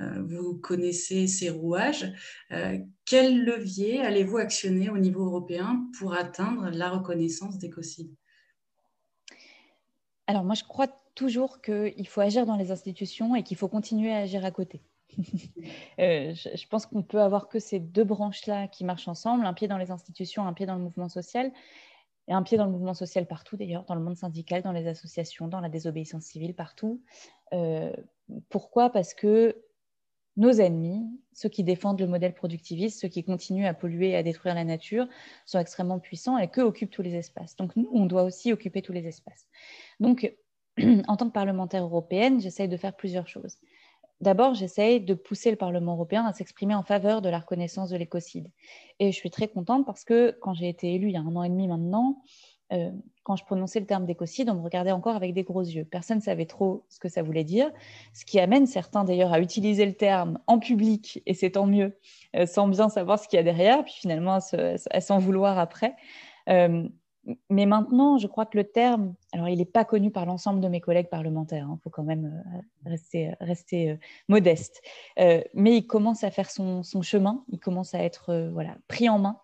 Euh, 0.00 0.22
vous 0.22 0.54
connaissez 0.58 1.26
ces 1.26 1.50
rouages. 1.50 2.06
Euh, 2.52 2.78
quel 3.04 3.44
levier 3.44 4.00
allez-vous 4.00 4.36
actionner 4.36 4.90
au 4.90 4.98
niveau 4.98 5.24
européen 5.24 5.86
pour 5.98 6.14
atteindre 6.14 6.70
la 6.70 6.90
reconnaissance 6.90 7.58
d'écocide 7.58 8.14
Alors 10.26 10.44
moi, 10.44 10.54
je 10.54 10.64
crois 10.64 10.88
toujours 11.14 11.60
qu'il 11.60 12.06
faut 12.06 12.20
agir 12.20 12.46
dans 12.46 12.56
les 12.56 12.70
institutions 12.70 13.34
et 13.34 13.42
qu'il 13.42 13.56
faut 13.56 13.68
continuer 13.68 14.12
à 14.12 14.18
agir 14.18 14.44
à 14.44 14.50
côté. 14.50 14.82
Euh, 15.98 16.32
je, 16.32 16.66
pense 16.68 16.86
qu'on 16.86 17.02
peut 17.02 17.20
avoir 17.20 17.48
que 17.48 17.58
ces 17.58 17.80
deux 17.80 18.04
branches-là 18.04 18.68
qui 18.68 18.84
marchent 18.84 19.08
ensemble, 19.08 19.44
un 19.44 19.52
pied 19.52 19.66
dans 19.66 19.76
les 19.76 19.90
institutions, 19.90 20.46
un 20.46 20.52
pied 20.52 20.64
dans 20.64 20.76
le 20.76 20.80
mouvement 20.80 21.08
social, 21.08 21.50
et 22.28 22.32
un 22.32 22.42
pied 22.42 22.56
dans 22.56 22.66
le 22.66 22.70
mouvement 22.70 22.94
social 22.94 23.26
partout 23.26 23.56
d'ailleurs, 23.56 23.84
dans 23.84 23.94
le 23.94 24.00
monde 24.00 24.16
syndical, 24.16 24.62
dans 24.62 24.72
les 24.72 24.86
associations, 24.86 25.48
dans 25.48 25.60
la 25.60 25.68
désobéissance 25.68 26.24
civile, 26.24 26.54
partout. 26.54 27.02
pourquoi? 28.48 28.90
Parce 28.90 29.14
que 29.14 29.56
nos 30.38 30.52
ennemis, 30.52 31.04
ceux 31.32 31.48
qui 31.48 31.64
défendent 31.64 32.00
le 32.00 32.06
modèle 32.06 32.32
productiviste, 32.32 33.00
ceux 33.00 33.08
qui 33.08 33.24
continuent 33.24 33.66
à 33.66 33.74
polluer 33.74 34.10
et 34.10 34.16
à 34.16 34.22
détruire 34.22 34.54
la 34.54 34.64
nature, 34.64 35.08
sont 35.46 35.58
extrêmement 35.58 35.98
puissants 35.98 36.38
et 36.38 36.48
qu'eux 36.48 36.62
occupent 36.62 36.92
tous 36.92 37.02
les 37.02 37.16
espaces. 37.16 37.56
Donc 37.56 37.74
nous, 37.74 37.90
on 37.92 38.06
doit 38.06 38.22
aussi 38.22 38.52
occuper 38.52 38.80
tous 38.80 38.92
les 38.92 39.08
espaces. 39.08 39.48
Donc, 39.98 40.32
en 41.08 41.16
tant 41.16 41.26
que 41.26 41.32
parlementaire 41.32 41.82
européenne, 41.82 42.40
j'essaye 42.40 42.68
de 42.68 42.76
faire 42.76 42.94
plusieurs 42.94 43.26
choses. 43.26 43.58
D'abord, 44.20 44.54
j'essaye 44.54 45.00
de 45.00 45.14
pousser 45.14 45.50
le 45.50 45.56
Parlement 45.56 45.92
européen 45.92 46.24
à 46.24 46.32
s'exprimer 46.32 46.74
en 46.74 46.82
faveur 46.82 47.22
de 47.22 47.28
la 47.28 47.38
reconnaissance 47.38 47.90
de 47.90 47.96
l'écocide. 47.96 48.50
Et 48.98 49.12
je 49.12 49.16
suis 49.16 49.30
très 49.30 49.46
contente 49.46 49.86
parce 49.86 50.04
que 50.04 50.36
quand 50.40 50.54
j'ai 50.54 50.68
été 50.68 50.94
élue 50.94 51.08
il 51.08 51.12
y 51.12 51.16
a 51.16 51.20
un 51.20 51.36
an 51.36 51.44
et 51.44 51.48
demi 51.48 51.68
maintenant, 51.68 52.22
euh, 52.72 52.90
quand 53.22 53.36
je 53.36 53.44
prononçais 53.44 53.80
le 53.80 53.86
terme 53.86 54.04
d'écocide, 54.04 54.50
on 54.50 54.54
me 54.54 54.62
regardait 54.62 54.90
encore 54.90 55.16
avec 55.16 55.32
des 55.34 55.42
gros 55.42 55.62
yeux. 55.62 55.84
Personne 55.84 56.18
ne 56.18 56.22
savait 56.22 56.46
trop 56.46 56.84
ce 56.88 56.98
que 56.98 57.08
ça 57.08 57.22
voulait 57.22 57.44
dire, 57.44 57.70
ce 58.12 58.24
qui 58.24 58.40
amène 58.40 58.66
certains 58.66 59.04
d'ailleurs 59.04 59.32
à 59.32 59.40
utiliser 59.40 59.86
le 59.86 59.94
terme 59.94 60.38
en 60.46 60.58
public, 60.58 61.22
et 61.24 61.34
c'est 61.34 61.52
tant 61.52 61.66
mieux, 61.66 61.96
euh, 62.36 62.46
sans 62.46 62.68
bien 62.68 62.88
savoir 62.88 63.18
ce 63.18 63.28
qu'il 63.28 63.36
y 63.38 63.40
a 63.40 63.42
derrière, 63.42 63.84
puis 63.84 63.94
finalement 63.94 64.38
à 64.90 65.00
s'en 65.00 65.18
vouloir 65.18 65.58
après. 65.58 65.94
Euh, 66.48 66.88
mais 67.50 67.66
maintenant, 67.66 68.18
je 68.18 68.26
crois 68.26 68.46
que 68.46 68.56
le 68.56 68.64
terme, 68.64 69.14
alors 69.32 69.48
il 69.48 69.58
n'est 69.58 69.64
pas 69.64 69.84
connu 69.84 70.10
par 70.10 70.26
l'ensemble 70.26 70.60
de 70.60 70.68
mes 70.68 70.80
collègues 70.80 71.08
parlementaires, 71.08 71.66
il 71.68 71.72
hein, 71.72 71.78
faut 71.82 71.90
quand 71.90 72.02
même 72.02 72.42
euh, 72.46 72.60
rester, 72.90 73.32
rester 73.40 73.90
euh, 73.90 73.96
modeste, 74.28 74.82
euh, 75.18 75.42
mais 75.54 75.76
il 75.76 75.86
commence 75.86 76.24
à 76.24 76.30
faire 76.30 76.50
son, 76.50 76.82
chemin, 77.02 77.44
il 77.50 77.58
commence 77.58 77.94
à 77.94 78.02
être 78.02 78.52
pris 78.88 79.08
en 79.08 79.18
main 79.18 79.38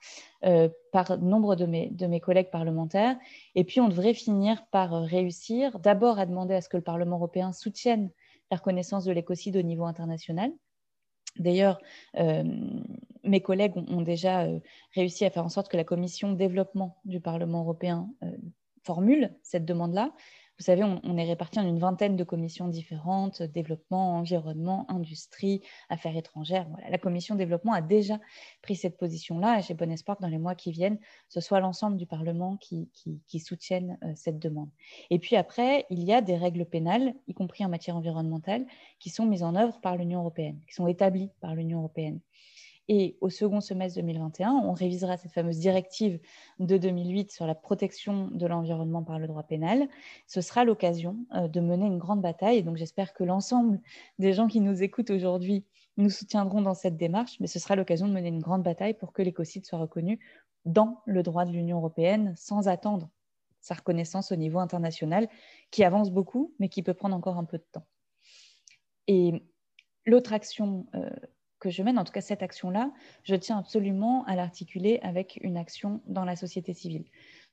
par 0.93 1.19
nombre 1.19 1.57
de 1.57 1.65
mes, 1.65 2.21
collègues 2.21 2.51
parlementaires. 2.51 3.17
Et 3.55 3.65
puis, 3.65 3.81
on 3.81 3.89
devrait 3.89 4.13
finir 4.13 4.67
par 4.71 4.91
réussir 5.03 5.79
d'abord 5.79 6.19
à 6.19 6.27
demander 6.27 6.55
à 6.55 6.61
ce 6.61 6.69
que 6.69 6.77
le 6.77 6.83
Parlement 6.83 7.17
européen 7.17 7.53
soutienne 7.53 8.11
la 8.51 8.59
reconnaissance 8.59 9.05
de 9.05 9.13
l'écocide 9.13 9.57
au 9.57 9.63
niveau 9.63 9.85
international. 9.85 10.53
D'ailleurs, 11.39 11.81
euh, 12.19 12.45
mes 13.25 13.41
collègues 13.41 13.77
ont, 13.77 14.03
déjà 14.03 14.43
euh, 14.43 14.61
réussi 14.95 15.25
à 15.25 15.31
faire 15.31 15.45
en 15.45 15.49
sorte 15.49 15.69
que 15.69 15.77
la 15.77 15.85
commission 15.85 16.33
développement 16.33 17.01
du 17.05 17.21
Parlement 17.21 17.61
européen 17.61 18.11
euh, 18.23 18.31
formule 18.83 19.35
cette 19.43 19.65
demande-là. 19.65 20.13
Vous 20.59 20.65
savez, 20.65 20.85
on, 20.85 21.17
est 21.17 21.25
répartis 21.25 21.59
en 21.59 21.67
une 21.67 21.81
vingtaine 21.81 22.15
de 22.15 22.23
commissions 22.23 22.69
différentes, 22.69 23.43
développement, 23.43 24.19
environnement, 24.19 24.87
industrie, 24.89 25.63
affaires 25.89 26.17
étrangères. 26.17 26.69
La 26.89 26.97
commission 26.97 27.35
développement 27.35 27.73
a 27.73 27.83
déjà 27.83 28.21
pris 28.63 28.77
cette 28.77 28.97
position-là 28.97 29.59
et 29.59 29.63
j'ai 29.63 29.75
bon 29.75 29.91
espoir 29.91 30.17
que 30.17 30.23
dans 30.23 30.29
les 30.29 30.39
mois 30.39 30.55
qui 30.55 30.71
viennent, 30.71 31.01
ce 31.29 31.41
soit 31.41 31.59
l'ensemble 31.59 31.97
du 31.97 32.07
Parlement 32.07 32.57
qui, 32.57 32.89
soutienne 33.41 33.99
euh, 34.05 34.13
cette 34.15 34.39
demande. 34.39 34.71
Et 35.11 35.19
puis 35.19 35.35
après, 35.35 35.87
il 35.91 36.05
y 36.05 36.13
a 36.13 36.21
des 36.21 36.37
règles 36.37 36.67
pénales, 36.67 37.15
y 37.27 37.35
compris 37.35 37.65
en 37.65 37.69
matière 37.69 37.97
environnementale, 37.97 38.65
qui 39.01 39.11
sont 39.11 39.27
mises 39.27 39.43
en 39.43 39.57
œuvre 39.57 39.81
par 39.81 39.97
l'Union 39.97 40.21
européenne, 40.21 40.61
qui 40.69 40.75
sont 40.75 40.87
établies 40.87 41.31
par 41.41 41.57
l'Union 41.57 41.81
européenne. 41.81 42.21
Et 42.89 43.17
au 43.23 43.31
second 43.31 43.61
semestre 43.61 43.99
2021, 44.01 44.53
on 44.53 44.73
révisera 44.73 45.17
cette 45.17 45.33
fameuse 45.33 45.59
directive 45.59 46.21
de 46.59 46.77
2008 46.77 47.33
sur 47.33 47.47
la 47.47 47.55
protection 47.55 48.29
de 48.29 48.47
l'environnement 48.47 49.03
par 49.03 49.19
le 49.19 49.27
droit 49.27 49.43
pénal. 49.43 49.89
Ce 50.27 50.43
sera 50.43 50.65
l'occasion 50.65 51.17
euh, 51.35 51.49
de 51.49 51.61
mener 51.61 51.87
une 51.87 51.99
grande 51.99 52.21
bataille. 52.21 52.63
Donc, 52.63 52.77
j'espère 52.77 53.15
que 53.15 53.25
l'ensemble 53.25 53.81
des 54.19 54.35
gens 54.35 54.49
qui 54.49 54.61
nous 54.61 54.83
écoutent 54.83 55.11
aujourd'hui 55.11 55.65
nous 55.97 56.11
soutiendront 56.11 56.61
dans 56.61 56.75
cette 56.75 56.97
démarche, 56.97 57.39
mais 57.41 57.47
ce 57.47 57.59
sera 57.59 57.77
l'occasion 57.77 58.07
de 58.07 58.13
mener 58.13 58.29
une 58.29 58.41
grande 58.41 58.63
bataille 58.63 58.95
pour 58.95 59.13
que 59.13 59.23
l'écocide 59.23 59.65
soit 59.65 59.79
reconnu 59.79 60.19
dans 60.65 61.01
le 61.07 61.23
droit 61.23 61.45
de 61.45 61.53
l'Union 61.53 61.79
européenne 61.79 62.35
sans 62.37 62.69
attendre 62.69 63.09
sa 63.61 63.75
reconnaissance 63.75 64.31
au 64.31 64.37
niveau 64.37 64.59
international, 64.59 65.27
qui 65.71 65.85
avance 65.85 66.11
beaucoup, 66.11 66.55
mais 66.59 66.69
qui 66.69 66.83
peut 66.83 66.93
prendre 66.93 67.17
encore 67.17 67.39
un 67.39 67.45
peu 67.45 67.57
de 67.57 67.65
temps. 67.73 67.87
Et 69.07 69.43
l'autre 70.05 70.35
action 70.35 70.87
euh, 70.95 71.09
que 71.65 71.71
je 71.71 71.83
mène, 71.83 71.99
en 71.99 72.05
tout 72.05 72.13
cas 72.13 72.21
cette 72.21 72.43
action-là, 72.43 72.93
je 73.23 73.35
tiens 73.35 73.57
absolument 73.57 74.23
à 74.27 74.37
l'articuler 74.37 75.01
avec 75.03 75.39
une 75.41 75.57
action 75.57 76.03
dans 76.07 76.27
la 76.27 76.37
société 76.37 76.75
civile. 76.75 77.07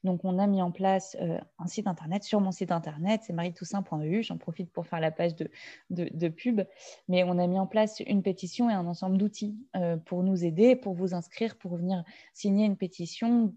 Donc, 0.04 0.26
on 0.26 0.38
a 0.38 0.48
mis 0.48 0.62
en 0.62 0.72
place 0.72 1.16
euh, 1.22 1.40
un 1.60 1.68
site 1.68 1.88
internet. 1.88 2.24
Sur 2.24 2.42
mon 2.42 2.52
site 2.52 2.72
internet, 2.72 3.22
c'est 3.24 3.34
marietoussaint.eu. 3.34 4.24
J'en 4.24 4.38
profite 4.38 4.70
pour 4.72 4.86
faire 4.86 5.00
la 5.00 5.12
page 5.12 5.36
de, 5.36 5.50
de, 5.90 6.28
pub. 6.28 6.62
Mais 7.08 7.24
on 7.24 7.38
a 7.38 7.48
mis 7.48 7.60
en 7.60 7.68
place 7.68 8.02
une 8.06 8.22
pétition 8.22 8.70
et 8.70 8.74
un 8.74 8.88
ensemble 8.88 9.18
d'outils 9.18 9.56
euh, 9.78 9.96
pour 9.98 10.24
nous 10.24 10.44
aider, 10.44 10.76
pour 10.76 10.94
vous 10.94 11.14
inscrire, 11.14 11.56
pour 11.56 11.78
venir 11.78 12.04
signer 12.34 12.66
une 12.66 12.78
pétition 12.78 13.54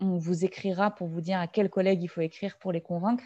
on 0.00 0.18
vous 0.18 0.44
écrira 0.44 0.94
pour 0.94 1.08
vous 1.08 1.20
dire 1.20 1.38
à 1.38 1.46
quel 1.46 1.70
collègue 1.70 2.02
il 2.02 2.08
faut 2.08 2.20
écrire 2.20 2.58
pour 2.58 2.72
les 2.72 2.80
convaincre. 2.80 3.24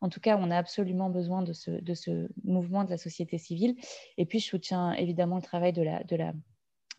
En 0.00 0.08
tout 0.08 0.20
cas, 0.20 0.36
on 0.38 0.50
a 0.50 0.56
absolument 0.56 1.10
besoin 1.10 1.42
de 1.42 1.52
ce, 1.52 2.28
mouvement 2.44 2.84
de 2.84 2.90
la 2.90 2.98
société 2.98 3.38
civile. 3.38 3.76
Et 4.18 4.26
puis, 4.26 4.38
je 4.38 4.46
soutiens 4.46 4.92
évidemment 4.94 5.36
le 5.36 5.42
travail 5.42 5.72
de 5.72 5.82
la, 5.82 6.32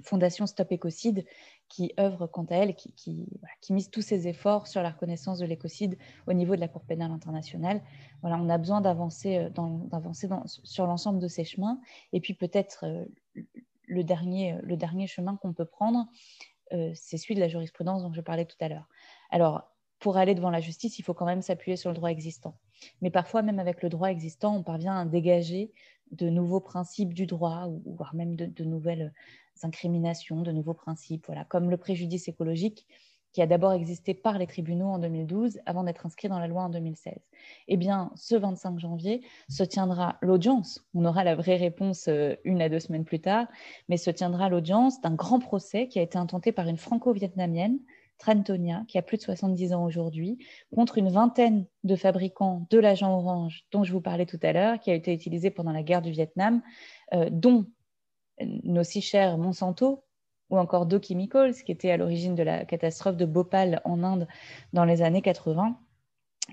Fondation 0.02 0.48
Stop 0.48 0.72
Écocide, 0.72 1.24
qui 1.70 1.94
œuvre 2.00 2.26
quant 2.26 2.46
à 2.46 2.56
elle, 2.56 2.76
qui, 2.76 3.28
mise 3.70 3.90
tous 3.90 4.02
ses 4.02 4.28
efforts 4.28 4.68
sur 4.68 4.82
la 4.82 4.90
reconnaissance 4.90 5.38
de 5.38 5.46
l'écocide 5.46 5.98
au 6.28 6.34
niveau 6.34 6.56
de 6.56 6.60
la 6.60 6.68
Cour 6.68 6.84
pénale 6.84 7.12
internationale. 7.12 7.82
Voilà, 8.22 8.38
on 8.38 8.50
a 8.50 8.58
besoin 8.58 8.82
d'avancer 8.82 9.38
euh, 9.38 10.40
sur 10.64 10.88
l'ensemble 10.88 11.20
de 11.20 11.28
ces 11.28 11.44
chemins. 11.44 11.80
Et 12.12 12.20
puis 12.20 12.34
peut-être 12.34 12.86
euh, 12.86 13.06
le, 13.88 14.04
dernier, 14.04 15.08
chemin 15.08 15.36
qu'on 15.38 15.54
peut 15.54 15.66
prendre, 15.66 16.08
c'est 16.94 17.18
celui 17.18 17.36
de 17.36 17.40
la 17.40 17.48
jurisprudence 17.48 18.04
dont 18.04 18.14
je 18.14 18.22
parlais 18.22 18.46
tout 18.46 18.58
à 18.60 18.68
l'heure. 18.68 18.88
Alors, 19.30 19.70
pour 20.00 20.18
aller 20.18 20.36
devant 20.36 20.50
la 20.50 20.60
justice, 20.60 21.00
il 21.00 21.04
faut 21.04 21.14
quand 21.14 21.26
même 21.26 21.42
s'appuyer 21.42 21.78
sur 21.78 21.90
le 21.90 21.96
droit 21.96 22.10
existant. 22.10 22.58
Mais 23.02 23.10
parfois, 23.10 23.42
même 23.42 23.60
avec 23.60 23.82
le 23.82 23.90
droit 23.90 24.10
existant, 24.10 24.56
on 24.56 24.64
parvient 24.64 24.98
à 24.98 25.06
dégager 25.06 25.72
de 26.12 26.30
nouveaux 26.30 26.60
principes 26.60 27.14
du 27.14 27.26
droit, 27.26 27.68
ou 27.68 27.82
voire 27.96 28.14
même 28.14 28.36
de, 28.36 28.64
nouvelles 28.64 29.14
incriminations, 29.64 30.42
de 30.42 30.52
nouveaux 30.52 30.74
principes, 30.74 31.26
voilà, 31.26 31.46
comme 31.46 31.70
le 31.70 31.78
préjudice 31.78 32.28
écologique 32.28 32.86
qui 33.34 33.42
a 33.42 33.48
d'abord 33.48 33.74
existé 33.74 34.14
par 34.14 34.38
les 34.38 34.48
tribunaux 34.48 34.86
en 34.86 35.00
2012 35.00 35.60
avant 35.66 35.84
d'être 35.84 36.06
inscrit 36.06 36.30
dans 36.30 36.40
la 36.40 36.48
loi 36.48 36.62
en 36.62 36.70
2016. 36.70 37.14
Eh 37.68 37.78
bien, 37.78 38.12
ce 38.16 38.36
25 38.36 38.80
janvier 38.80 39.22
se 39.50 39.64
tiendra 39.64 40.18
l'audience. 40.22 40.86
On 40.94 41.04
aura 41.04 41.24
la 41.24 41.36
vraie 41.36 41.58
réponse 41.58 42.08
euh, 42.08 42.36
une 42.44 42.62
à 42.62 42.70
deux 42.70 42.80
semaines 42.80 43.06
plus 43.06 43.20
tard, 43.20 43.48
mais 43.90 43.98
se 43.98 44.12
tiendra 44.12 44.50
l'audience 44.50 45.02
d'un 45.02 45.16
grand 45.16 45.40
procès 45.40 45.88
qui 45.88 46.00
a 46.00 46.04
été 46.04 46.18
intenté 46.18 46.52
par 46.52 46.68
une 46.68 46.78
franco-vietnamienne, 46.78 47.80
Trentonia, 48.20 48.84
qui 48.88 49.00
a 49.00 49.02
plus 49.02 49.18
de 49.18 49.24
70 49.24 49.74
ans 49.74 49.84
aujourd'hui, 49.84 50.38
contre 50.74 51.00
une 51.00 51.10
vingtaine 51.10 51.66
de 51.84 51.96
fabricants 51.96 52.68
de 52.70 52.78
l'agent 52.78 53.18
orange 53.18 53.66
dont 53.72 53.84
je 53.84 53.92
vous 53.92 54.02
parlais 54.02 54.28
tout 54.28 54.40
à 54.44 54.54
l'heure, 54.54 54.80
qui 54.80 54.92
a 54.92 54.94
été 54.94 55.12
utilisé 55.12 55.50
pendant 55.50 55.72
la 55.72 55.82
guerre 55.82 56.04
du 56.04 56.12
Vietnam, 56.12 56.62
euh, 57.14 57.30
dont 57.32 57.66
nos 58.40 58.84
si 58.84 59.02
chers 59.02 59.38
Monsanto, 59.38 60.04
ou 60.54 60.58
encore 60.58 60.86
Dow 60.86 61.02
Chemicals, 61.02 61.56
qui 61.66 61.72
était 61.72 61.90
à 61.90 61.98
l'origine 61.98 62.36
de 62.36 62.44
la 62.44 62.64
catastrophe 62.64 63.18
de 63.18 63.26
Bhopal 63.26 63.82
en 63.86 64.04
Inde 64.04 64.28
dans 64.72 64.86
les 64.86 65.02
années 65.02 65.22
80 65.22 65.78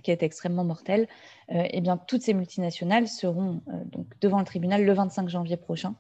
qui 0.05 0.13
est 0.13 0.23
extrêmement 0.23 0.65
mortelle, 0.65 1.09
euh, 1.51 1.65
eh 1.69 1.81
bien, 1.81 1.97
toutes 1.97 2.23
ces 2.23 2.33
multinationales 2.33 3.09
seront 3.09 3.61
euh, 3.69 3.85
donc 3.87 4.07
devant 4.21 4.39
le 4.39 4.45
tribunal 4.45 4.85
le 4.85 4.93
25 4.93 5.29
janvier 5.29 5.57
prochain, 5.57 5.97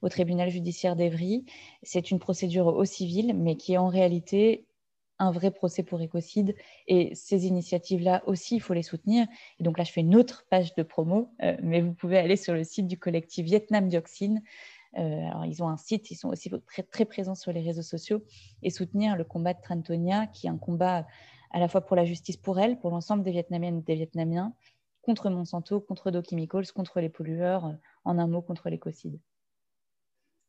au 0.00 0.08
tribunal 0.08 0.48
judiciaire 0.48 0.96
d'Evry. 0.96 1.44
C'est 1.82 2.10
une 2.10 2.18
procédure 2.18 2.68
au 2.68 2.86
civil, 2.86 3.34
mais 3.36 3.56
qui 3.56 3.74
est 3.74 3.76
en 3.76 3.88
réalité 3.88 4.66
un 5.18 5.30
vrai 5.30 5.50
procès 5.50 5.82
pour 5.82 6.00
écocide. 6.00 6.56
Et 6.88 7.14
ces 7.14 7.46
initiatives-là 7.46 8.22
aussi, 8.26 8.56
il 8.56 8.60
faut 8.60 8.74
les 8.74 8.82
soutenir. 8.82 9.26
Et 9.60 9.62
donc 9.62 9.78
là, 9.78 9.84
je 9.84 9.92
fais 9.92 10.00
une 10.00 10.16
autre 10.16 10.46
page 10.50 10.74
de 10.74 10.82
promo, 10.82 11.30
euh, 11.42 11.56
mais 11.62 11.80
vous 11.80 11.92
pouvez 11.92 12.18
aller 12.18 12.36
sur 12.36 12.54
le 12.54 12.64
site 12.64 12.86
du 12.86 12.98
collectif 12.98 13.44
Vietnam 13.44 13.88
Dioxine, 13.88 14.42
alors, 15.00 15.44
ils 15.44 15.62
ont 15.62 15.68
un 15.68 15.76
site, 15.76 16.10
ils 16.10 16.16
sont 16.16 16.28
aussi 16.28 16.50
très, 16.90 17.04
présents 17.04 17.34
sur 17.34 17.52
les 17.52 17.62
réseaux 17.62 17.82
sociaux 17.82 18.22
et 18.62 18.70
soutenir 18.70 19.16
le 19.16 19.24
combat 19.24 19.54
de 19.54 19.60
Trentonia, 19.60 20.26
qui 20.28 20.46
est 20.46 20.50
un 20.50 20.58
combat 20.58 21.06
à 21.50 21.60
la 21.60 21.68
fois 21.68 21.80
pour 21.80 21.96
la 21.96 22.04
justice 22.04 22.36
pour 22.36 22.58
elle, 22.58 22.78
pour 22.78 22.90
l'ensemble 22.90 23.22
des 23.22 23.30
Vietnamiennes 23.30 23.78
et 23.78 23.82
des 23.82 23.94
Vietnamiens, 23.94 24.54
contre 25.02 25.30
Monsanto, 25.30 25.80
contre 25.80 26.10
Dow 26.10 26.22
Chemicals, 26.28 26.72
contre 26.74 27.00
les 27.00 27.08
pollueurs, 27.08 27.66
euh, 27.66 27.72
en 28.04 28.18
un 28.18 28.26
mot, 28.26 28.42
contre 28.42 28.70
l'écocide. 28.70 29.20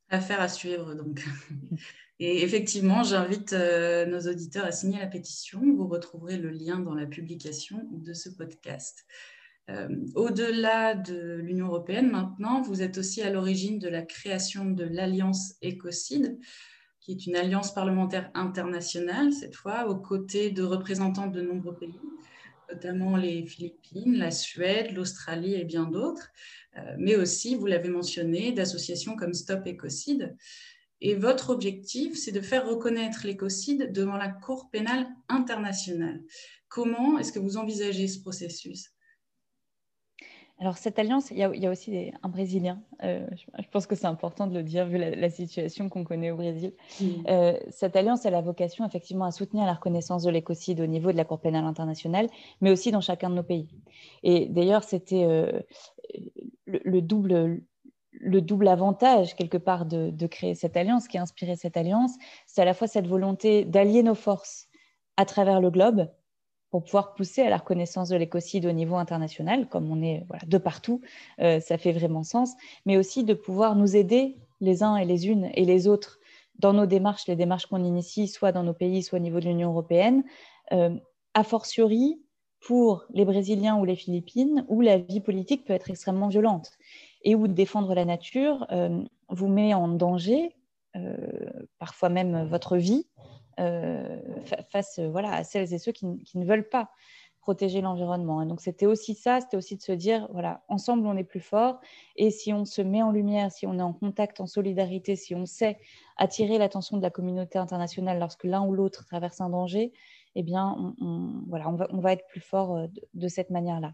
Affaire 0.10 0.42
à 0.42 0.48
suivre, 0.48 0.94
donc. 0.96 1.24
Et 2.20 2.44
effectivement, 2.44 3.04
j'invite 3.04 3.52
euh, 3.52 4.06
nos 4.06 4.22
auditeurs 4.32 4.64
à 4.64 4.72
signer 4.72 5.00
la 5.00 5.08
pétition. 5.08 5.60
Vous 5.76 5.88
retrouverez 5.88 6.38
le 6.38 6.50
lien 6.50 6.80
dans 6.80 6.94
la 6.94 7.06
publication 7.06 7.82
de 7.92 8.14
ce 8.14 8.30
podcast. 8.30 9.06
Euh, 9.70 9.88
au-delà 10.14 10.94
de 10.94 11.38
l'Union 11.38 11.68
européenne, 11.68 12.12
maintenant, 12.12 12.62
vous 12.62 12.82
êtes 12.82 12.98
aussi 12.98 13.22
à 13.22 13.32
l'origine 13.32 13.80
de 13.80 13.90
la 13.90 14.04
création 14.04 14.66
de 14.66 14.84
l'Alliance 14.84 15.56
Écocide, 15.62 16.38
qui 17.00 17.12
est 17.12 17.26
une 17.26 17.36
alliance 17.36 17.74
parlementaire 17.74 18.30
internationale, 18.34 19.34
cette 19.34 19.56
fois, 19.56 19.88
aux 19.88 19.96
côtés 19.98 20.52
de 20.52 20.64
représentants 20.64 21.28
de 21.28 21.42
nombreux 21.42 21.76
pays, 21.76 22.00
notamment 22.72 23.18
les 23.18 23.46
Philippines, 23.46 24.18
la 24.18 24.32
Suède, 24.32 24.92
l'Australie 24.92 25.56
et 25.56 25.66
bien 25.66 25.86
d'autres, 25.86 26.30
euh, 26.78 26.96
mais 26.98 27.16
aussi, 27.16 27.56
vous 27.56 27.66
l'avez 27.66 27.90
mentionné, 27.90 28.52
d'associations 28.52 29.16
comme 29.16 29.34
Stop 29.34 29.66
Écocide. 29.66 30.36
Et 31.02 31.16
votre 31.16 31.50
objectif, 31.50 32.18
c'est 32.18 32.32
de 32.32 32.42
faire 32.42 32.68
reconnaître 32.68 33.26
l'écocide 33.26 33.92
devant 33.92 34.18
la 34.18 34.30
Cour 34.30 34.70
pénale 34.72 35.08
internationale. 35.28 36.24
Comment 36.68 37.18
est-ce 37.20 37.32
que 37.32 37.40
vous 37.40 37.58
envisagez 37.58 38.08
ce 38.08 38.22
processus? 38.22 38.95
Alors, 40.58 40.78
cette 40.78 40.98
alliance, 41.00 41.32
il 41.32 41.38
y 41.38 41.44
a, 41.44 41.70
aussi 41.70 42.14
un 42.24 42.30
Brésilien. 42.30 42.82
Euh, 43.04 43.28
je, 43.60 43.68
pense 43.72 43.88
que 43.88 43.96
c'est 43.96 44.08
important 44.08 44.48
de 44.48 44.54
le 44.54 44.64
dire 44.64 44.86
vu 44.86 44.98
la, 44.98 45.30
situation 45.30 45.90
qu'on 45.90 46.06
connaît 46.06 46.32
au 46.32 46.38
Brésil. 46.38 46.74
Euh, 47.28 47.60
cette 47.70 47.98
alliance, 47.98 48.26
elle 48.26 48.36
a 48.36 48.42
vocation 48.42 48.86
effectivement 48.86 49.26
à 49.26 49.32
soutenir 49.32 49.66
la 49.66 49.74
reconnaissance 49.74 50.24
de 50.24 50.30
l'écocide 50.30 50.80
au 50.80 50.86
niveau 50.86 51.12
de 51.12 51.18
la 51.18 51.26
Cour 51.26 51.42
pénale 51.42 51.66
internationale, 51.66 52.30
mais 52.62 52.72
aussi 52.72 52.92
dans 52.92 53.02
chacun 53.02 53.30
de 53.30 53.36
nos 53.36 53.44
pays. 53.44 53.68
Et 54.24 54.46
d'ailleurs, 54.46 54.86
c'était 54.86 55.26
euh, 55.26 55.60
le, 56.66 57.02
double, 57.02 57.62
le 58.14 58.42
double 58.42 58.70
avantage, 58.70 59.36
quelque 59.36 59.58
part, 59.58 59.86
de, 59.86 60.10
de 60.10 60.28
créer 60.28 60.56
cette 60.56 60.78
alliance, 60.78 61.10
qui 61.10 61.18
a 61.18 61.22
inspiré 61.22 61.58
cette 61.58 61.76
alliance. 61.76 62.14
C'est 62.46 62.62
à 62.62 62.66
la 62.66 62.74
fois 62.74 62.88
cette 62.88 63.08
volonté 63.08 63.66
d'allier 63.66 64.04
nos 64.04 64.16
forces 64.16 64.70
à 65.18 65.26
travers 65.26 65.60
le 65.60 65.70
globe, 65.70 66.08
pour 66.76 66.84
pouvoir 66.84 67.14
pousser 67.14 67.42
à 67.42 67.50
la 67.50 67.56
reconnaissance 67.56 68.10
de 68.10 68.18
l'écocide 68.18 68.66
au 68.66 68.74
niveau 68.74 68.98
international, 68.98 69.70
comme 69.70 69.90
on 69.90 70.02
est 70.04 70.26
de 70.46 70.58
partout, 70.58 71.00
euh, 71.40 71.62
ça 71.62 71.78
fait 71.78 71.94
vraiment 71.94 72.24
sens, 72.24 72.52
mais 72.86 72.98
aussi 72.98 73.24
de 73.24 73.34
pouvoir 73.34 73.78
nous 73.78 73.96
aider 73.96 74.36
les 74.60 74.84
uns 74.84 74.98
et 74.98 75.06
les 75.06 75.30
unes 75.30 75.50
et 75.54 75.64
les 75.64 75.88
autres 75.88 76.20
dans 76.60 76.74
nos 76.74 76.86
démarches, 76.86 77.28
les 77.28 77.38
démarches 77.38 77.68
qu'on 77.68 77.82
initie, 77.82 78.28
soit 78.28 78.52
dans 78.52 78.64
nos 78.64 78.74
pays, 78.74 79.04
soit 79.04 79.20
au 79.20 79.22
niveau 79.22 79.40
de 79.40 79.46
l'Union 79.46 79.70
européenne, 79.70 80.26
euh, 80.74 80.94
a 81.34 81.46
fortiori 81.46 82.22
pour 82.60 83.06
les 83.14 83.24
Brésiliens 83.24 83.78
ou 83.78 83.86
les 83.86 83.96
Philippines, 83.96 84.66
où 84.68 84.82
la 84.82 84.98
vie 84.98 85.22
politique 85.22 85.64
peut 85.64 85.72
être 85.72 85.90
extrêmement 85.90 86.28
violente 86.28 86.72
et 87.22 87.36
où 87.36 87.48
défendre 87.48 87.96
la 87.96 88.04
nature 88.04 88.68
euh, 88.74 89.02
vous 89.30 89.48
met 89.48 89.74
en 89.74 89.88
danger, 89.88 90.54
parfois 91.80 92.10
même 92.10 92.48
votre 92.50 92.76
vie, 92.76 93.06
euh, 93.60 94.20
face 94.70 95.00
euh, 95.00 95.10
voilà, 95.10 95.34
à 95.34 95.44
celles 95.44 95.74
et 95.74 95.78
ceux 95.78 95.92
qui, 95.92 96.06
ne 96.06 96.46
veulent 96.46 96.68
pas 96.68 96.90
protéger 97.40 97.82
l'environnement. 97.82 98.42
Et 98.42 98.48
donc 98.48 98.60
c'était 98.60 98.88
aussi 98.88 99.14
ça, 99.14 99.40
c'était 99.40 99.56
aussi 99.56 99.78
de 99.78 99.82
se 99.82 99.92
dire, 99.92 100.28
voilà, 100.32 100.64
ensemble 100.68 101.06
on 101.06 101.16
est 101.16 101.24
plus 101.24 101.40
fort, 101.40 101.80
et 102.16 102.32
si 102.32 102.52
on 102.54 102.66
se 102.66 102.82
met 102.82 103.04
en 103.04 103.12
lumière, 103.12 103.52
si 103.52 103.68
on 103.68 103.78
est 103.78 103.84
en 103.84 103.94
contact, 103.94 104.42
en 104.42 104.48
solidarité, 104.48 105.16
si 105.16 105.36
on 105.36 105.46
sait 105.46 105.78
attirer 106.18 106.58
l'attention 106.58 106.98
de 106.98 107.04
la 107.04 107.12
communauté 107.12 107.60
internationale 107.60 108.20
lorsque 108.20 108.46
l'un 108.46 108.66
ou 108.66 108.74
l'autre 108.74 109.06
traverse 109.06 109.42
un 109.42 109.50
danger, 109.50 109.94
eh 110.36 110.44
bien, 110.44 110.96
on, 111.00 111.44
voilà, 111.48 111.70
on, 111.70 111.76
va, 111.76 111.88
on 111.92 112.00
va 112.00 112.14
être 112.14 112.28
plus 112.28 112.42
fort 112.42 112.76
euh, 112.76 112.88
de, 113.14 113.28
cette 113.28 113.50
manière-là. 113.50 113.94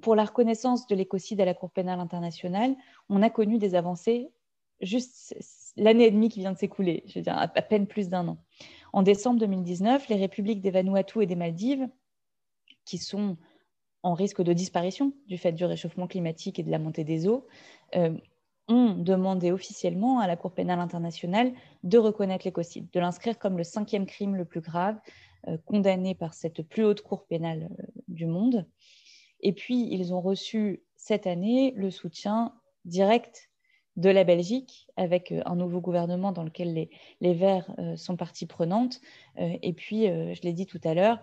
Pour 0.00 0.16
la 0.16 0.24
reconnaissance 0.24 0.86
de 0.86 0.94
l'écocide 0.94 1.40
à 1.40 1.44
la 1.44 1.54
Cour 1.54 1.70
pénale 1.70 2.00
internationale, 2.00 2.74
on 3.08 3.22
a 3.22 3.30
connu 3.30 3.58
des 3.58 3.74
avancées 3.74 4.30
juste 4.82 5.34
l'année 5.76 6.06
et 6.06 6.10
demie 6.10 6.28
qui 6.28 6.40
vient 6.40 6.52
de 6.52 6.58
s'écouler, 6.58 7.04
je 7.06 7.18
veux 7.18 7.22
dire 7.22 7.36
à, 7.36 7.48
peine 7.48 7.86
plus 7.86 8.08
d'un 8.08 8.28
an. 8.28 8.38
En 8.92 9.02
décembre 9.02 9.40
2019, 9.40 10.08
les 10.08 10.16
républiques 10.16 10.60
des 10.60 10.70
Vanuatu 10.70 11.22
et 11.22 11.26
des 11.26 11.36
Maldives, 11.36 11.88
qui 12.84 12.98
sont 12.98 13.36
en 14.02 14.14
risque 14.14 14.42
de 14.42 14.52
disparition 14.52 15.12
du 15.28 15.38
fait 15.38 15.52
du 15.52 15.64
réchauffement 15.64 16.06
climatique 16.06 16.58
et 16.58 16.62
de 16.62 16.70
la 16.70 16.78
montée 16.78 17.04
des 17.04 17.26
eaux, 17.28 17.46
euh, 17.94 18.16
ont 18.68 18.94
demandé 18.94 19.50
officiellement 19.52 20.20
à 20.20 20.26
la 20.26 20.36
Cour 20.36 20.52
pénale 20.52 20.80
internationale 20.80 21.52
de 21.84 21.98
reconnaître 21.98 22.44
l'écocide, 22.44 22.88
de 22.90 23.00
l'inscrire 23.00 23.38
comme 23.38 23.56
le 23.56 23.64
cinquième 23.64 24.06
crime 24.06 24.36
le 24.36 24.44
plus 24.44 24.60
grave, 24.60 24.98
euh, 25.48 25.56
condamné 25.64 26.14
par 26.14 26.34
cette 26.34 26.62
plus 26.62 26.84
haute 26.84 27.02
Cour 27.02 27.26
pénale 27.26 27.70
euh, 27.78 27.86
du 28.08 28.26
monde. 28.26 28.66
Et 29.40 29.52
puis, 29.52 29.88
ils 29.90 30.14
ont 30.14 30.20
reçu 30.20 30.82
cette 30.96 31.26
année 31.26 31.72
le 31.76 31.90
soutien 31.90 32.54
direct 32.84 33.51
de 33.96 34.10
la 34.10 34.24
Belgique, 34.24 34.88
avec 34.96 35.32
euh, 35.32 35.42
un 35.44 35.56
nouveau 35.56 35.80
gouvernement 35.80 36.32
dans 36.32 36.44
lequel 36.44 36.88
les, 37.20 37.34
Verts 37.34 37.70
euh, 37.78 37.96
sont 37.96 38.16
partie 38.16 38.46
prenante. 38.46 39.00
Euh, 39.38 39.56
et 39.62 39.72
puis, 39.72 40.06
je 40.06 40.42
l'ai 40.42 40.52
dit 40.52 40.66
tout 40.66 40.80
à 40.84 40.94
l'heure, 40.94 41.18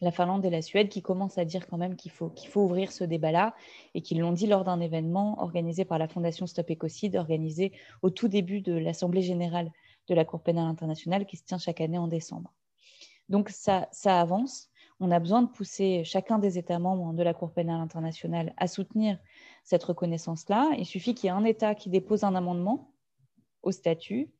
la 0.00 0.10
Finlande 0.10 0.44
et 0.44 0.50
la 0.50 0.62
Suède 0.62 0.88
qui 0.88 1.02
commencent 1.02 1.38
à 1.38 1.44
dire 1.44 1.66
quand 1.66 1.76
même 1.76 1.96
qu'il 1.96 2.10
faut, 2.10 2.32
faut 2.48 2.62
ouvrir 2.62 2.90
ce 2.90 3.04
débat-là 3.04 3.54
et 3.94 4.00
qu'ils 4.00 4.20
l'ont 4.20 4.32
dit 4.32 4.46
lors 4.46 4.64
d'un 4.64 4.80
événement 4.80 5.40
organisé 5.42 5.84
par 5.84 5.98
la 5.98 6.08
Fondation 6.08 6.46
Stop 6.46 6.70
Ecocide, 6.70 7.16
organisé 7.16 7.72
au 8.02 8.10
tout 8.10 8.28
début 8.28 8.62
de 8.62 8.72
l'Assemblée 8.72 9.22
générale 9.22 9.70
de 10.08 10.14
la 10.14 10.24
Cour 10.24 10.42
pénale 10.42 10.66
internationale 10.66 11.26
qui 11.26 11.36
se 11.36 11.44
tient 11.44 11.58
chaque 11.58 11.82
année 11.82 11.98
en 11.98 12.08
décembre. 12.08 12.52
Donc 13.28 13.50
ça, 13.50 13.88
ça 13.92 14.20
avance. 14.20 14.70
On 15.00 15.10
a 15.10 15.18
besoin 15.18 15.42
de 15.42 15.48
pousser 15.48 16.02
chacun 16.04 16.38
des 16.38 16.58
États 16.58 16.78
membres 16.78 17.12
de 17.12 17.22
la 17.22 17.34
Cour 17.34 17.52
pénale 17.52 17.80
internationale 17.80 18.54
à 18.56 18.66
soutenir 18.66 19.18
cette 19.64 19.84
reconnaissance-là. 19.84 20.70
Il 20.78 20.86
suffit 20.86 21.14
qu'il 21.14 21.26
y 21.26 21.28
ait 21.28 21.36
un 21.36 21.44
État 21.44 21.74
qui 21.74 21.90
dépose 21.90 22.24
un 22.24 22.34
amendement 22.34 22.92
au 23.62 23.72
statut 23.72 24.30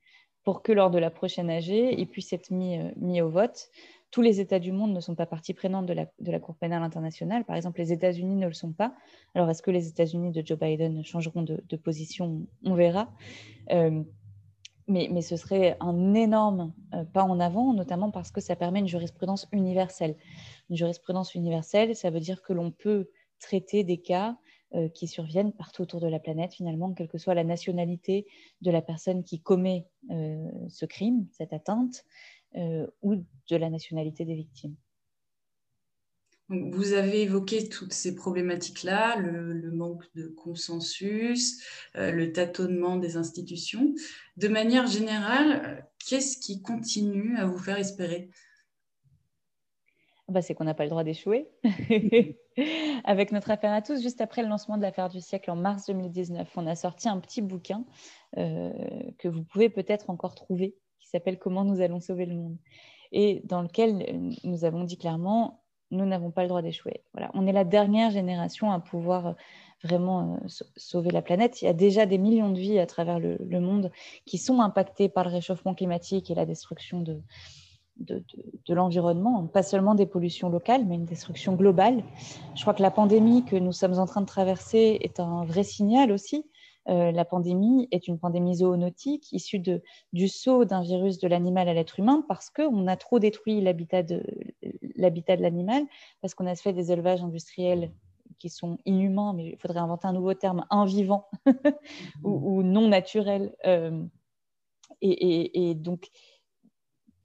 pour 0.44 0.62
que 0.62 0.72
lors 0.72 0.90
de 0.90 0.98
la 0.98 1.10
prochaine 1.10 1.50
AG, 1.50 1.68
il 1.68 2.08
puisse 2.08 2.32
être 2.32 2.50
mis, 2.50 2.78
euh, 2.78 2.90
mis 2.96 3.20
au 3.20 3.28
vote. 3.28 3.68
tous 4.10 4.22
les 4.22 4.40
États 4.40 4.58
du 4.58 4.72
monde 4.72 4.92
ne 4.92 5.00
sont 5.00 5.14
pas 5.14 5.26
partie 5.26 5.54
prenante 5.54 5.86
de 5.86 5.92
la, 5.92 6.40
Cour 6.40 6.56
pénale 6.56 6.82
internationale. 6.82 7.44
Par 7.44 7.54
exemple, 7.54 7.78
les 7.78 7.92
États-Unis 7.92 8.34
ne 8.34 8.46
le 8.46 8.52
sont 8.52 8.72
pas. 8.72 8.94
Alors, 9.34 9.48
est-ce 9.50 9.62
que 9.62 9.70
les 9.70 9.86
États-Unis 9.86 10.32
de 10.32 10.44
Joe 10.44 10.58
Biden 10.58 11.04
changeront 11.04 11.42
de, 11.42 11.76
position? 11.76 12.46
On 12.64 12.74
verra. 12.74 13.12
Euh, 13.70 14.02
mais, 14.88 15.22
ce 15.22 15.36
serait 15.36 15.76
un 15.78 16.14
énorme 16.14 16.72
euh, 16.94 17.04
pas 17.04 17.22
en 17.22 17.38
avant, 17.38 17.72
notamment 17.72 18.10
parce 18.10 18.32
que 18.32 18.40
ça 18.40 18.56
permet 18.56 18.80
une 18.80 18.88
jurisprudence 18.88 19.46
universelle. 19.52 20.16
Une 20.68 20.76
jurisprudence 20.76 21.36
universelle, 21.36 21.94
ça 21.94 22.10
veut 22.10 22.18
dire 22.18 22.42
que 22.42 22.52
l'on 22.52 22.72
peut 22.72 23.08
traiter 23.38 23.84
des 23.84 23.98
cas 23.98 24.36
qui 24.94 25.08
surviennent 25.08 25.52
partout 25.52 25.82
autour 25.82 26.00
de 26.00 26.06
la 26.06 26.20
planète, 26.20 26.54
finalement, 26.54 26.92
quelle 26.92 27.08
que 27.08 27.18
soit 27.18 27.34
la 27.34 27.44
nationalité 27.44 28.26
de 28.60 28.70
la 28.70 28.82
personne 28.82 29.24
qui 29.24 29.40
commet 29.40 29.86
ce 30.08 30.84
crime, 30.86 31.26
cette 31.32 31.52
atteinte, 31.52 32.04
euh, 32.56 32.84
ou 33.02 33.14
de 33.48 33.56
la 33.56 33.70
nationalité 33.70 34.24
des 34.24 34.34
victimes. 34.34 34.74
Vous 36.48 36.94
avez 36.94 37.22
évoqué 37.22 37.68
toutes 37.68 37.92
ces 37.92 38.16
problématiques-là, 38.16 39.20
le, 39.20 39.70
manque 39.70 40.02
de 40.16 40.26
consensus, 40.26 41.62
euh, 41.94 42.10
le 42.10 42.32
tâtonnement 42.32 42.96
des 42.96 43.16
institutions. 43.16 43.94
De 44.36 44.48
manière 44.48 44.88
générale, 44.88 45.88
qu'est-ce 46.04 46.38
qui 46.38 46.60
continue 46.60 47.36
à 47.36 47.46
vous 47.46 47.58
faire 47.58 47.78
espérer? 47.78 48.30
Bah, 50.30 50.42
c'est 50.42 50.54
qu'on 50.54 50.64
n'a 50.64 50.74
pas 50.74 50.84
le 50.84 50.90
droit 50.90 51.04
d'échouer. 51.04 51.48
Avec 53.04 53.32
notre 53.32 53.50
affaire 53.50 53.72
à 53.72 53.82
tous, 53.82 54.02
juste 54.02 54.20
après 54.20 54.42
le 54.42 54.48
lancement 54.48 54.76
de 54.76 54.82
l'affaire 54.82 55.08
du 55.08 55.20
siècle 55.20 55.50
en 55.50 55.56
mars 55.56 55.86
2019, 55.86 56.48
on 56.56 56.66
a 56.66 56.74
sorti 56.74 57.08
un 57.08 57.18
petit 57.18 57.42
bouquin 57.42 57.84
euh, 58.36 58.72
que 59.18 59.28
vous 59.28 59.42
pouvez 59.42 59.68
peut-être 59.68 60.10
encore 60.10 60.34
trouver 60.34 60.76
s'appelle 61.10 61.38
Comment 61.38 61.64
nous 61.64 61.80
allons 61.80 62.00
sauver 62.00 62.26
le 62.26 62.34
monde 62.34 62.56
et 63.12 63.42
dans 63.44 63.62
lequel 63.62 64.06
euh, 64.08 64.30
nous 64.44 64.64
avons 64.64 64.84
dit 64.84 64.96
clairement 64.96 65.62
nous 65.92 66.06
n'avons 66.06 66.30
pas 66.30 66.42
le 66.42 66.48
droit 66.48 66.62
d'échouer. 66.62 67.02
Voilà, 67.14 67.32
on 67.34 67.48
est 67.48 67.52
la 67.52 67.64
dernière 67.64 68.12
génération 68.12 68.70
à 68.70 68.78
pouvoir 68.78 69.26
euh, 69.26 69.32
vraiment 69.82 70.36
euh, 70.36 70.48
sauver 70.76 71.10
la 71.10 71.20
planète. 71.20 71.62
Il 71.62 71.64
y 71.64 71.68
a 71.68 71.72
déjà 71.72 72.06
des 72.06 72.16
millions 72.16 72.50
de 72.50 72.60
vies 72.60 72.78
à 72.78 72.86
travers 72.86 73.18
le, 73.18 73.38
monde 73.58 73.90
qui 74.24 74.38
sont 74.38 74.60
impactées 74.60 75.08
par 75.08 75.24
le 75.24 75.30
réchauffement 75.30 75.74
climatique 75.74 76.30
et 76.30 76.36
la 76.36 76.46
destruction 76.46 77.00
de, 77.00 77.20
de, 78.00 78.74
l'environnement, 78.74 79.46
pas 79.46 79.62
seulement 79.62 79.94
des 79.94 80.06
pollutions 80.06 80.48
locales, 80.48 80.84
mais 80.86 80.94
une 80.94 81.04
destruction 81.04 81.54
globale. 81.54 82.02
Je 82.54 82.62
crois 82.62 82.74
que 82.74 82.82
la 82.82 82.90
pandémie 82.90 83.44
que 83.44 83.56
nous 83.56 83.72
sommes 83.72 83.98
en 83.98 84.06
train 84.06 84.20
de 84.20 84.26
traverser 84.26 84.98
est 85.02 85.20
un 85.20 85.44
vrai 85.44 85.62
signal 85.62 86.12
aussi 86.12 86.44
euh, 86.88 87.12
la 87.12 87.24
pandémie 87.24 87.88
est 87.90 88.08
une 88.08 88.18
pandémie 88.18 88.56
zoonotique 88.56 89.32
issue 89.32 89.58
de, 89.58 89.82
du 90.12 90.28
saut 90.28 90.64
d'un 90.64 90.80
virus 90.80 91.18
de 91.18 91.28
l'animal 91.28 91.68
à 91.68 91.74
l'être 91.74 92.00
humain 92.00 92.24
parce 92.26 92.48
qu'on 92.48 92.86
a 92.86 92.96
trop 92.96 93.18
détruit 93.18 93.60
l'habitat 93.60 94.02
de, 94.02 94.22
l'animal, 94.96 95.84
parce 96.22 96.34
qu'on 96.34 96.46
a 96.46 96.54
fait 96.54 96.72
des 96.72 96.90
élevages 96.90 97.22
industriels 97.22 97.92
qui 98.38 98.48
sont 98.48 98.78
inhumains, 98.86 99.34
mais 99.34 99.50
il 99.50 99.58
faudrait 99.58 99.80
inventer 99.80 100.08
un 100.08 100.14
nouveau 100.14 100.32
terme, 100.32 100.64
invivant 100.70 101.28
ou, 102.24 102.62
non 102.62 102.88
naturel. 102.88 103.54
Euh, 103.66 104.02
et, 105.02 105.74
donc, 105.74 106.08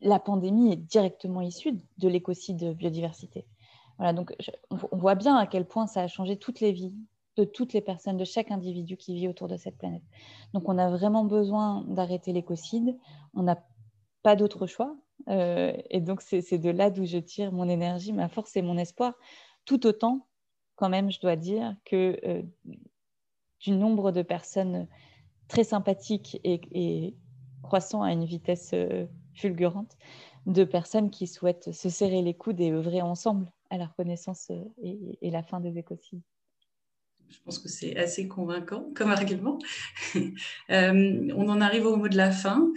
la 0.02 0.20
pandémie 0.20 0.72
est 0.72 0.78
directement 0.78 1.42
issue 1.42 1.80
de 1.98 2.08
l'écocide 2.08 2.74
biodiversité. 2.76 3.46
Voilà, 3.98 4.14
donc 4.14 4.36
on 4.70 4.98
voit 4.98 5.16
bien 5.16 5.36
à 5.36 5.48
quel 5.48 5.66
point 5.66 5.88
ça 5.88 6.02
a 6.02 6.08
changé 6.08 6.38
toutes 6.38 6.60
les 6.60 6.72
vies 6.72 6.94
de 7.38 7.44
toutes 7.44 7.74
les 7.74 7.82
personnes, 7.82 8.18
de 8.18 8.26
chaque 8.26 8.52
individu 8.52 8.98
qui 8.98 9.16
vit 9.16 9.28
autour 9.28 9.48
de 9.48 9.58
cette 9.58 9.78
planète. 9.78 10.04
Donc 10.54 10.70
on 10.70 10.78
a 10.78 10.90
vraiment 10.90 11.26
besoin 11.26 11.84
d'arrêter 11.88 12.32
l'écocide. 12.34 12.98
On 13.34 13.44
n'a 13.44 13.62
pas 14.24 14.36
d'autre 14.36 14.68
choix. 14.68 14.96
Euh, 15.30 15.74
et 15.90 16.02
donc 16.02 16.22
c'est 16.22 16.58
de 16.58 16.70
là 16.70 16.90
d'où 16.90 17.06
je 17.06 17.18
tire 17.18 17.52
mon 17.52 17.68
énergie, 17.68 18.14
ma 18.14 18.30
force 18.30 18.56
et 18.56 18.62
mon 18.62 18.78
espoir. 18.78 19.14
Tout 19.66 19.86
autant, 19.86 20.28
quand 20.76 20.90
même, 20.90 21.12
je 21.12 21.20
dois 21.20 21.36
dire 21.36 21.76
que 21.86 22.20
euh, 22.26 22.42
du 23.60 23.72
nombre 23.72 24.12
de 24.12 24.22
personnes 24.22 24.88
très 25.48 25.64
sympathiques 25.64 26.40
et, 26.44 27.16
croissant 27.64 28.04
à 28.04 28.12
une 28.12 28.26
vitesse 28.26 28.72
euh, 28.74 29.06
fulgurante, 29.36 29.98
de 30.46 30.64
personnes 30.64 31.10
qui 31.10 31.28
souhaitent 31.28 31.72
se 31.72 31.90
serrer 31.90 32.22
les 32.22 32.34
coudes 32.34 32.62
et 32.62 32.72
œuvrer 32.72 33.02
ensemble 33.02 33.52
à 33.70 33.78
la 33.78 33.86
reconnaissance 33.88 34.50
et, 34.82 35.18
et 35.22 35.32
la 35.32 35.44
fin 35.44 35.60
des 35.60 35.78
écocides. 35.78 36.22
Je 37.30 37.38
pense 37.44 37.60
que 37.60 37.70
c'est 37.70 37.98
assez 37.98 38.28
convaincant 38.28 38.86
comme 38.96 39.12
argument. 39.12 39.60
Euh, 40.72 41.32
on 41.36 41.50
en 41.50 41.62
arrive 41.62 41.86
au 41.86 41.96
mot 41.96 42.08
de 42.08 42.18
la 42.18 42.32
fin. 42.32 42.72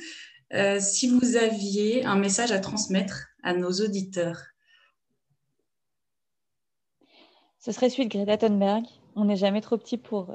Euh, 0.53 0.79
si 0.79 1.09
vous 1.09 1.37
aviez 1.37 2.05
un 2.05 2.17
message 2.17 2.53
à 2.53 2.59
transmettre 2.59 3.29
à 3.43 3.55
nos 3.55 3.71
auditeurs 3.71 4.43
Ce 7.59 7.73
serait 7.73 7.89
celui 7.89 8.09
de 8.09 8.13
Greta 8.13 8.37
Thunberg. 8.37 8.85
On 9.17 9.25
n'est 9.25 9.37
jamais 9.37 9.61
trop 9.61 9.79
petit 9.79 9.97
pour, 9.97 10.35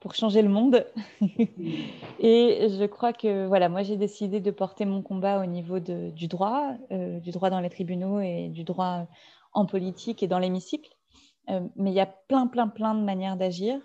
pour, 0.00 0.14
changer 0.14 0.42
le 0.42 0.48
monde. 0.48 0.86
Et 2.20 2.68
je 2.68 2.84
crois 2.86 3.12
que 3.12 3.46
voilà, 3.46 3.68
moi 3.68 3.82
j'ai 3.82 3.96
décidé 3.96 4.40
de 4.40 4.50
porter 4.50 4.84
mon 4.84 5.02
combat 5.02 5.42
au 5.42 5.46
niveau 5.46 5.80
du 5.80 6.28
droit, 6.28 6.74
euh, 6.92 7.20
du 7.20 7.30
droit 7.30 7.50
dans 7.50 7.60
les 7.60 7.70
tribunaux 7.70 8.20
et 8.20 8.48
du 8.48 8.64
droit 8.64 9.06
en 9.52 9.66
politique 9.66 10.22
et 10.22 10.26
dans 10.26 10.38
l'hémicycle. 10.38 10.90
Euh, 11.50 11.60
mais 11.76 11.90
il 11.90 11.94
y 11.94 12.00
a 12.00 12.06
plein, 12.06 12.46
plein, 12.46 12.68
plein 12.68 12.94
de 12.94 13.02
manières 13.02 13.36
d'agir. 13.36 13.78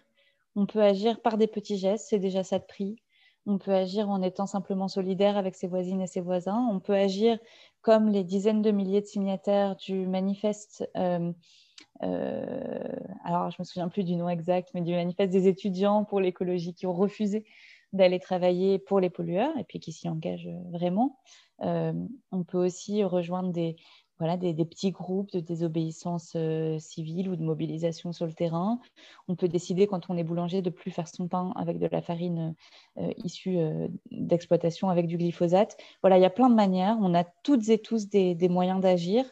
On 0.55 0.65
peut 0.65 0.81
agir 0.81 1.21
par 1.21 1.37
des 1.37 1.47
petits 1.47 1.77
gestes, 1.77 2.07
c'est 2.09 2.19
déjà 2.19 2.43
ça 2.43 2.59
de 2.59 2.65
prix. 2.65 2.97
On 3.45 3.57
peut 3.57 3.73
agir 3.73 4.09
en 4.09 4.21
étant 4.21 4.45
simplement 4.45 4.87
solidaire 4.87 5.37
avec 5.37 5.55
ses 5.55 5.67
voisines 5.67 6.01
et 6.01 6.07
ses 6.07 6.21
voisins. 6.21 6.67
On 6.71 6.79
peut 6.79 6.93
agir 6.93 7.39
comme 7.81 8.09
les 8.09 8.23
dizaines 8.23 8.61
de 8.61 8.71
milliers 8.71 9.01
de 9.01 9.07
signataires 9.07 9.75
du 9.75 10.07
manifeste. 10.07 10.89
Euh, 10.97 11.31
alors, 12.01 13.51
je 13.51 13.57
me 13.59 13.63
souviens 13.63 13.89
plus 13.89 14.03
du 14.03 14.15
nom 14.15 14.29
exact, 14.29 14.69
mais 14.73 14.81
du 14.81 14.91
manifeste 14.93 15.31
des 15.31 15.47
étudiants 15.47 16.05
pour 16.05 16.19
l'écologie 16.19 16.73
qui 16.73 16.87
ont 16.87 16.93
refusé 16.93 17.45
d'aller 17.91 18.19
travailler 18.19 18.79
pour 18.79 18.99
les 18.99 19.09
pollueurs 19.09 19.57
et 19.57 19.63
puis 19.63 19.79
qui 19.79 19.91
s'y 19.91 20.07
engagent 20.07 20.49
vraiment. 20.71 21.19
on 21.59 22.43
peut 22.47 22.57
aussi 22.57 23.03
rejoindre 23.03 23.51
des, 23.51 23.75
voilà, 24.19 24.35
des, 24.35 24.53
petits 24.65 24.91
groupes 24.91 25.31
de 25.31 25.39
désobéissance 25.39 26.33
euh, 26.35 26.77
civile 26.77 27.29
ou 27.29 27.37
de 27.37 27.41
mobilisation 27.41 28.11
sur 28.11 28.25
le 28.25 28.33
terrain. 28.33 28.79
On 29.29 29.35
peut 29.35 29.47
décider, 29.47 29.87
quand 29.87 30.09
on 30.09 30.17
est 30.17 30.25
boulanger, 30.25 30.61
de 30.61 30.69
plus 30.69 30.91
faire 30.91 31.07
son 31.07 31.29
pain 31.29 31.53
avec 31.55 31.79
de 31.79 31.87
la 31.89 32.01
farine 32.01 32.53
euh, 32.97 33.13
issue 33.23 33.57
euh, 33.57 33.87
d'exploitation 34.11 34.89
avec 34.89 35.07
du 35.07 35.17
glyphosate. 35.17 35.77
Voilà, 36.01 36.17
il 36.17 36.21
y 36.21 36.25
a 36.25 36.29
plein 36.29 36.49
de 36.49 36.55
manières. 36.55 36.97
On 36.99 37.13
a 37.15 37.23
toutes 37.23 37.69
et 37.69 37.79
tous 37.79 38.09
des, 38.09 38.35
moyens 38.49 38.81
d'agir. 38.81 39.23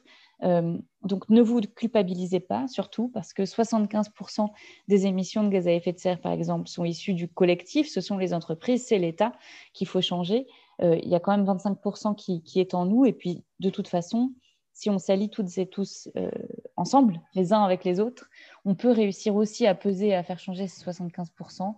Donc, 0.42 1.30
ne 1.30 1.42
vous 1.42 1.62
culpabilisez 1.62 2.40
pas, 2.40 2.68
surtout 2.68 3.10
parce 3.10 3.34
que 3.34 3.44
75% 3.44 4.50
des 4.88 5.06
émissions 5.06 5.44
de 5.44 5.50
gaz 5.50 5.68
à 5.68 5.72
effet 5.72 5.94
de 5.94 6.00
serre, 6.00 6.22
par 6.22 6.32
exemple, 6.32 6.68
sont 6.68 6.86
issues 6.86 7.14
du 7.14 7.28
collectif. 7.28 7.90
Ce 7.90 8.02
sont 8.02 8.18
les 8.18 8.34
entreprises, 8.34 8.86
c'est 8.86 9.00
l'État 9.00 9.34
qu'il 9.74 9.88
faut 9.88 10.02
changer. 10.02 10.48
il 10.82 11.08
y 11.08 11.16
a 11.16 11.20
quand 11.20 11.36
même 11.36 11.46
25% 11.46 12.16
qui, 12.16 12.60
est 12.60 12.74
en 12.74 12.86
nous. 12.86 13.06
Et 13.06 13.14
puis, 13.14 13.44
de 13.60 13.70
toute 13.70 13.88
façon, 13.88 14.34
si 14.78 14.92
on 14.92 15.00
s'allie 15.00 15.32
toutes 15.32 15.58
et 15.58 15.66
tous 15.66 16.08
euh, 16.16 16.30
ensemble, 16.76 17.20
les 17.34 17.52
uns 17.52 17.64
avec 17.64 17.84
les 17.84 18.00
autres, 18.00 18.30
on 18.64 18.76
peut 18.76 18.92
réussir 18.92 19.36
aussi 19.36 19.66
à 19.66 19.74
peser 19.74 20.14
à 20.14 20.22
faire 20.22 20.38
changer 20.38 20.68
ces 20.68 20.86
75%. 20.86 21.74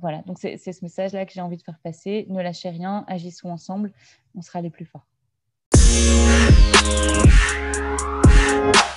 Voilà, 0.00 0.22
donc 0.22 0.38
c'est 0.38 0.56
ce 0.56 0.82
message-là 0.82 1.26
que 1.26 1.34
j'ai 1.34 1.42
envie 1.42 1.58
de 1.58 1.62
faire 1.62 1.78
passer. 1.84 2.24
Ne 2.30 2.40
lâchez 2.40 2.70
rien, 2.70 3.04
agissons 3.08 3.50
ensemble, 3.50 3.92
on 4.34 4.40
sera 4.40 4.62
les 4.62 4.70
plus 4.70 4.86
forts. 4.86 5.06
you. 8.72 8.93